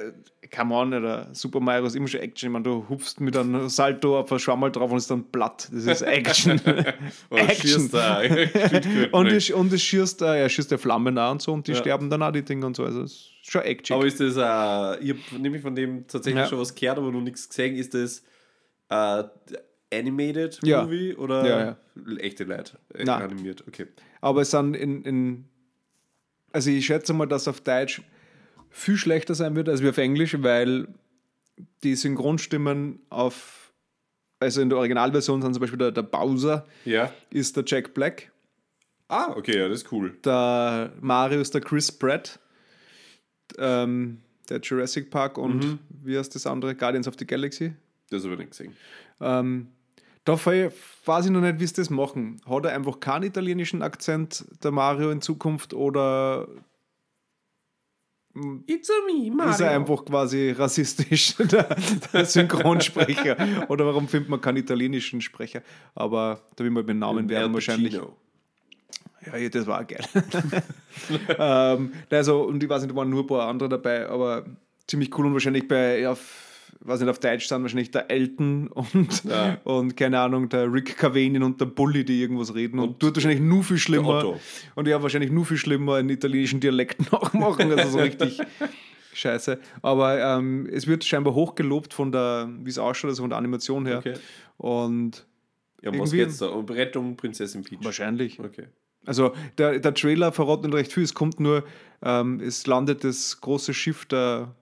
[0.55, 2.49] come on, oder Super Mario ist immer schon Action.
[2.49, 5.69] Ich meine, du hupfst mit einem Salto auf ein Schwammel drauf und ist dann platt.
[5.73, 6.61] Das ist Action.
[7.31, 7.89] Action.
[9.13, 11.79] und, es, und es schießt, er schießt der Flammen an und so und die Ja.
[11.79, 12.85] sterben dann auch die Dinger und so.
[12.85, 13.97] Also es ist schon Action.
[13.97, 16.49] Aber ist das, äh, ich habe nämlich von dem tatsächlich Ja.
[16.49, 17.75] schon was gehört, aber noch nichts gesehen.
[17.77, 18.23] Ist das
[18.91, 19.25] äh,
[19.95, 20.83] Animated Ja.
[20.85, 21.77] Movie oder Ja,
[22.19, 22.79] echte Leute?
[22.95, 23.09] Äh.
[23.09, 23.87] Animiert, okay.
[24.21, 25.45] Aber es sind in, in
[26.53, 28.03] Also ich schätze mal, dass auf Deutsch
[28.73, 30.89] viel schlechter sein wird als wie auf Englisch, weil
[31.85, 33.73] die Synchronstimmen auf,
[34.41, 37.13] also in der Originalversion sind zum Beispiel der, der Bowser Ja.
[37.31, 38.31] ist der Jack Black,
[39.09, 40.17] Ah, okay, ja, das ist cool.
[40.25, 42.39] der Mario ist der Chris Pratt,
[43.59, 46.75] ähm, der Jurassic Park und wie heißt das andere?
[46.75, 47.75] Guardians of the Galaxy.
[48.11, 48.75] Das habe ich nicht gesehen.
[49.21, 49.69] Ähm,
[50.25, 52.41] da weiß ich noch nicht, wie sie das machen.
[52.49, 56.49] Hat er einfach keinen italienischen Akzent, der Mario in Zukunft, oder
[58.67, 59.53] It's a me, Mario.
[59.53, 61.77] ist er einfach quasi rassistisch, der,
[62.13, 63.67] der Synchronsprecher?
[63.69, 65.63] oder warum findet man keinen italienischen Sprecher?
[65.95, 67.93] Aber da will man mit Namen werden wahrscheinlich.
[67.95, 70.05] Ja, das war auch geil.
[71.39, 74.47] ähm, also, und ich weiß nicht, da waren nur ein paar andere dabei, aber
[74.87, 76.52] ziemlich cool und wahrscheinlich bei, auf,
[76.85, 79.59] weiß nicht, auf Deutsch sind wahrscheinlich der Elton und, Ja.
[79.65, 83.41] und keine Ahnung, der Rick Cavanian und der Bully, die irgendwas reden und, tut wahrscheinlich
[83.41, 84.35] nur viel schlimmer.
[84.75, 88.39] Und ja, wahrscheinlich nur viel schlimmer einen italienischen Dialekt nachmachen, also so richtig
[89.15, 89.59] scheiße.
[89.83, 93.87] Aber ähm, es wird scheinbar hochgelobt von der, wie es ausschaut, also von der Animation
[93.87, 93.99] her.
[93.99, 94.15] Okay.
[94.57, 95.27] Und
[95.83, 96.47] Ja, um was geht's da?
[96.47, 97.79] Um Rettung Prinzessin Peach.
[97.85, 98.39] wahrscheinlich.
[98.41, 98.67] Okay.
[99.05, 101.03] Also der, der Trailer verrät nicht recht viel.
[101.03, 101.65] Es kommt nur,
[102.05, 104.55] ähm, es landet das große Schiff der,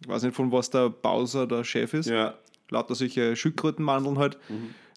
[0.00, 2.34] ich weiß nicht von was der Bowser der Chef ist, Ja.
[2.70, 4.38] lauter solche Schildkrötenmandeln halt,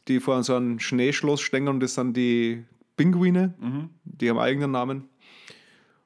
[0.07, 2.65] die vor so einem Schneeschloss stehen und das sind die
[2.97, 3.53] Pinguine,
[4.03, 5.07] die haben eigenen Namen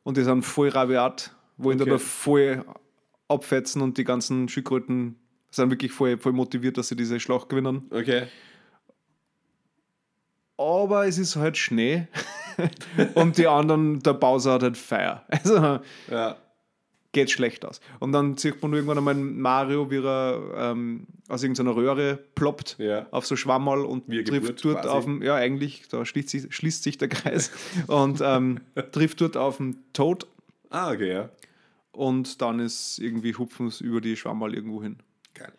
[0.04, 1.90] und die sind voll rabiat, wollen Okay.
[1.90, 2.66] da voll
[3.28, 5.16] abfetzen und die ganzen Schildkröten
[5.50, 7.84] sind wirklich voll, voll motiviert, dass sie diese Schlacht gewinnen.
[7.92, 8.28] Okay.
[10.58, 12.08] aber es ist halt Schnee
[13.16, 15.24] und die anderen, der Bowser hat halt Feuer.
[15.30, 15.80] Also
[16.10, 16.38] Ja.
[17.14, 17.80] Geht schlecht aus.
[18.00, 23.08] Und dann sieht man irgendwann einmal Mario, wie er ähm, aus irgendeiner Röhre ploppt Ja.
[23.12, 24.90] auf so Schwammerl und trifft Geburt dort quasi.
[24.90, 27.52] auf dem, ja eigentlich, da schließt sich, schließt sich der Kreis
[27.88, 28.60] und ähm,
[28.92, 30.28] trifft dort auf den Toad
[30.70, 31.30] Ah, okay, ja.
[31.92, 34.98] und dann ist irgendwie hupfen sie über die Schwammerl irgendwo hin.
[35.36, 35.54] Geil.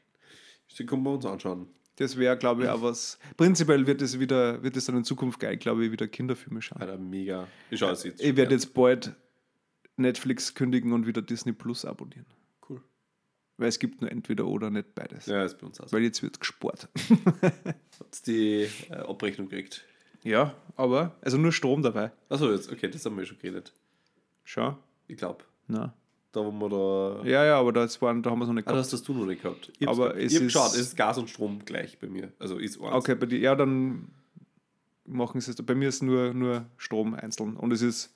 [0.79, 1.69] Die können wir uns anschauen.
[1.97, 3.21] Das wäre, glaube ich, auch was.
[3.37, 6.81] Prinzipiell wird es wieder, wird es dann in Zukunft geil, glaube ich, wieder Kinderfilme schauen.
[6.83, 7.47] Alter, mega.
[7.71, 8.21] Ich schaue es jetzt.
[8.21, 9.15] Ich werde jetzt bald
[9.97, 12.27] Netflix kündigen und wieder Disney Plus abonnieren.
[12.69, 12.81] Cool.
[13.57, 15.27] Weil es gibt nur entweder oder, nicht beides.
[15.27, 15.97] Ja, ist bei uns auch so.
[15.97, 16.89] Weil jetzt wird gespart.
[18.01, 19.85] Habt die äh, Abrechnung gekriegt?
[20.25, 22.11] Ja, aber, also nur Strom dabei.
[22.29, 23.73] Achso, jetzt, okay, das haben wir schon geredet.
[24.43, 24.79] Schau.
[25.07, 25.45] Ich glaube.
[25.69, 25.95] Na.
[26.33, 26.69] Da, wo wir
[27.23, 27.29] da.
[27.29, 29.01] Ja, ja, aber das waren, da haben wir es noch nicht Ah, das gehabt.
[29.03, 29.71] hast du noch nicht gehabt.
[29.79, 30.19] Ich Aber gehabt.
[30.19, 32.33] es ich ist- geschaut, es ist Gas und Strom gleich bei mir.
[32.39, 32.93] Also ist eins.
[32.95, 34.09] Okay, bei dir, ja, dann
[35.05, 35.57] machen sie es.
[35.63, 38.14] Bei mir ist nur, nur Strom einzeln und es ist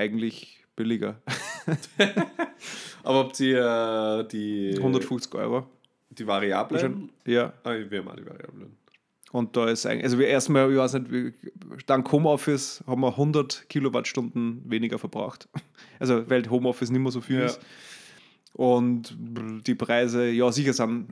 [0.00, 1.20] eigentlich billiger.
[3.02, 5.66] Aber habt ihr äh, die, 150 Euro.
[6.10, 7.10] die Variablen?
[7.26, 8.76] Ja, Ah, wir haben auch die Variablen.
[9.32, 11.34] und da ist eigentlich, also wir erstmal, ich weiß nicht,
[11.86, 15.48] dank Homeoffice haben wir 100 Kilowattstunden weniger verbraucht.
[15.98, 17.44] Also, weil Homeoffice nicht mehr so viel Ja.
[17.44, 17.60] ist.
[18.54, 19.14] Und
[19.66, 21.08] die Preise, ja, sicher sind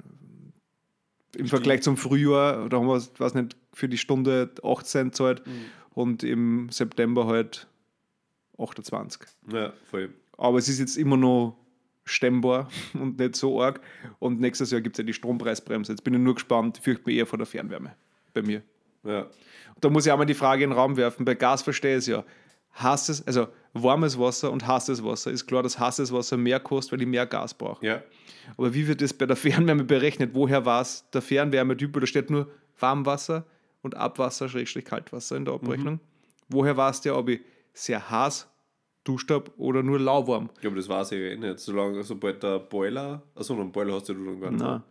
[1.36, 5.46] im Vergleich zum Frühjahr, da haben wir, weiß nicht, für die Stunde 8 Cent zahlt
[5.46, 5.52] Mhm.
[5.92, 7.67] und im September halt
[8.58, 9.22] 28.
[9.52, 10.14] Ja, voll.
[10.36, 11.56] Aber es ist jetzt immer noch
[12.04, 13.80] stemmbar und nicht so arg.
[14.18, 15.92] Und nächstes Jahr gibt es ja die Strompreisbremse.
[15.92, 17.94] Jetzt bin ich nur gespannt, ich fürchte mich eher vor der Fernwärme
[18.34, 18.62] bei mir.
[19.04, 19.22] Ja.
[19.22, 21.24] Und da muss ich auch mal die Frage in den Raum werfen.
[21.24, 22.24] Bei Gas verstehe ich es ja.
[22.80, 25.30] Heißes, also warmes Wasser und heißes Wasser.
[25.30, 27.84] Ist klar, dass heißes Wasser mehr kostet, weil ich mehr Gas brauche.
[27.84, 28.02] Ja.
[28.56, 30.30] Aber wie wird das bei der Fernwärme berechnet?
[30.34, 31.92] Woher war es der Fernwärmetyp?
[31.98, 32.48] Da steht nur
[32.78, 33.46] Warmwasser
[33.82, 36.00] und Abwasser, Schrägstrich Kaltwasser in der Abrechnung.
[36.48, 37.40] Woher war es der, ob ich
[37.78, 38.48] sehr heiß
[39.04, 40.50] duscht habe oder nur lauwarm?
[40.54, 41.58] Ich glaube, das war es ja eh nicht.
[41.60, 44.60] Solange, sobald der Boiler, achso, einen Boiler hast du ja dann gar nicht.
[44.62, 44.82] Nein.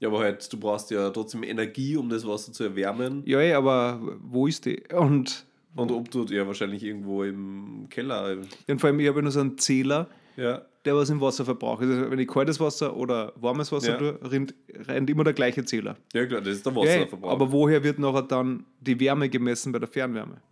[0.00, 3.22] Ja, aber halt, du brauchst ja trotzdem Energie, um das Wasser zu erwärmen.
[3.24, 4.82] Ja, eh, aber wo ist die?
[4.94, 8.36] Und, Und ob du ja wahrscheinlich irgendwo im Keller.
[8.68, 10.60] und vor allem, ich habe ja nur so einen Zähler, Ja.
[10.84, 11.80] der was im Wasser verbraucht.
[11.82, 13.96] Also, wenn ich kaltes Wasser oder warmes Wasser Ja.
[13.96, 14.54] tue, rennt,
[14.86, 15.96] rennt immer der gleiche Zähler.
[16.12, 17.30] Ja, klar, das ist der Ja, Wasserverbrauch.
[17.32, 20.42] aber woher wird nachher dann die Wärme gemessen bei der Fernwärme?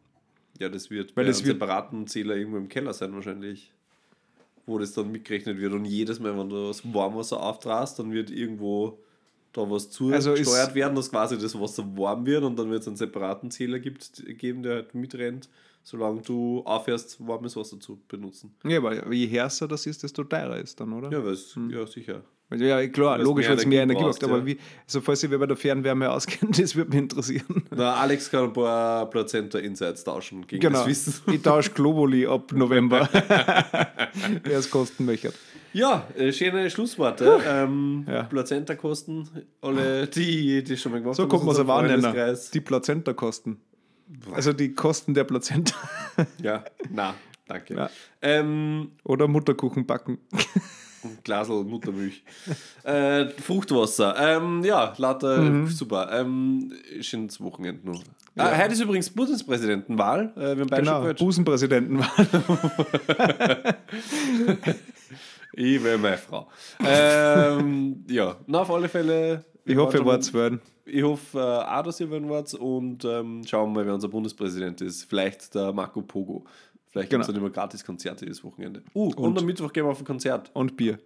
[0.59, 3.72] Ja, das wird Weil bei das einem wird- separaten Zähler irgendwo im Keller sein, wahrscheinlich.
[4.66, 5.74] Wo das dann mitgerechnet wird.
[5.74, 8.98] Und jedes Mal, wenn du das Warmwasser auftrast, dann wird irgendwo
[9.52, 12.88] da was Also zugesteuert werden, dass quasi das Wasser warm wird und dann wird es
[12.88, 15.50] einen separaten Zähler gibt, geben, der halt mitrennt,
[15.82, 18.55] solange du aufhörst, warmes Wasser zu benutzen.
[18.64, 21.12] Ja, aber je härter das ist, desto teurer ist dann, oder?
[21.12, 22.22] Ja, weil es, ja sicher.
[22.57, 24.47] Ja, klar, logisch, weil es mehr Energie brauchst, Aber ja.
[24.47, 27.64] wie, also falls ihr wer bei der Fernwärme auskennt, das würde mich interessieren.
[27.70, 30.78] Na, Alex kann ein paar Plazenta Insights tauschen gegen Genau.
[30.80, 31.14] das Wissen.
[31.32, 33.09] Ich tausche Globuli ab November.
[34.45, 35.32] Wer es kosten möchte.
[35.72, 37.40] Ja, äh, schöne Schlussworte.
[37.47, 38.22] Ähm, Ja.
[38.24, 39.28] Plazenta-Kosten,
[39.61, 41.30] alle, die die schon mal gemacht So haben.
[41.30, 41.62] kommt man es.
[41.62, 42.51] Freundeskreis.
[42.53, 43.61] Die Plazenta kosten.
[44.32, 45.74] Also die Kosten der Plazenta.
[46.40, 47.14] Ja, na,
[47.49, 47.74] danke.
[47.74, 47.90] Ja.
[48.22, 50.18] Ähm, Oder Mutterkuchen backen.
[51.05, 52.22] Ein Glasl Muttermilch.
[52.84, 54.14] äh, Fruchtwasser.
[54.18, 55.66] Ähm, ja, lauter, Mhm.
[55.68, 56.11] super.
[56.12, 58.02] Ähm, schönes Wochenende noch.
[58.36, 60.32] Ah, heute ist übrigens Bundespräsidentenwahl.
[60.36, 61.18] Äh, wir haben beide schon Genau, gehört.
[61.20, 62.02] Busenpräsidenten
[65.57, 66.48] Ich will meine Frau.
[66.84, 69.44] ähm, ja, na, auf alle Fälle.
[69.64, 70.61] Ich hoffe, ihr schon- wart's werden.
[70.86, 74.09] Ich hoffe äh, auch, dass ihr werden wart und ähm, schauen wir mal, wer unser
[74.09, 75.05] Bundespräsident ist.
[75.05, 76.44] Vielleicht der Marco Pogo.
[76.95, 77.38] Vielleicht gibt es Genau.
[77.38, 78.84] dann immer gratis Konzerte dieses Wochenende.
[78.95, 81.01] Uh, und, am Mittwoch gehen wir auf ein Konzert Und Bier.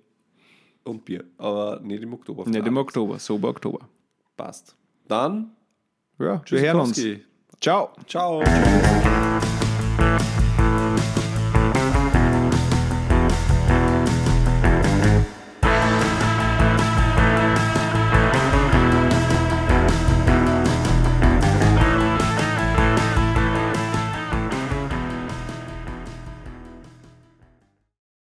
[0.84, 1.24] und Bier.
[1.38, 2.44] Aber nicht im Oktober.
[2.46, 3.88] Nicht im Oktober, sober Oktober.
[4.36, 4.76] Passt.
[5.06, 5.52] Dann,
[6.18, 7.00] Ja, wir hören uns.
[7.58, 7.90] Ciao.
[8.06, 8.42] Ciao.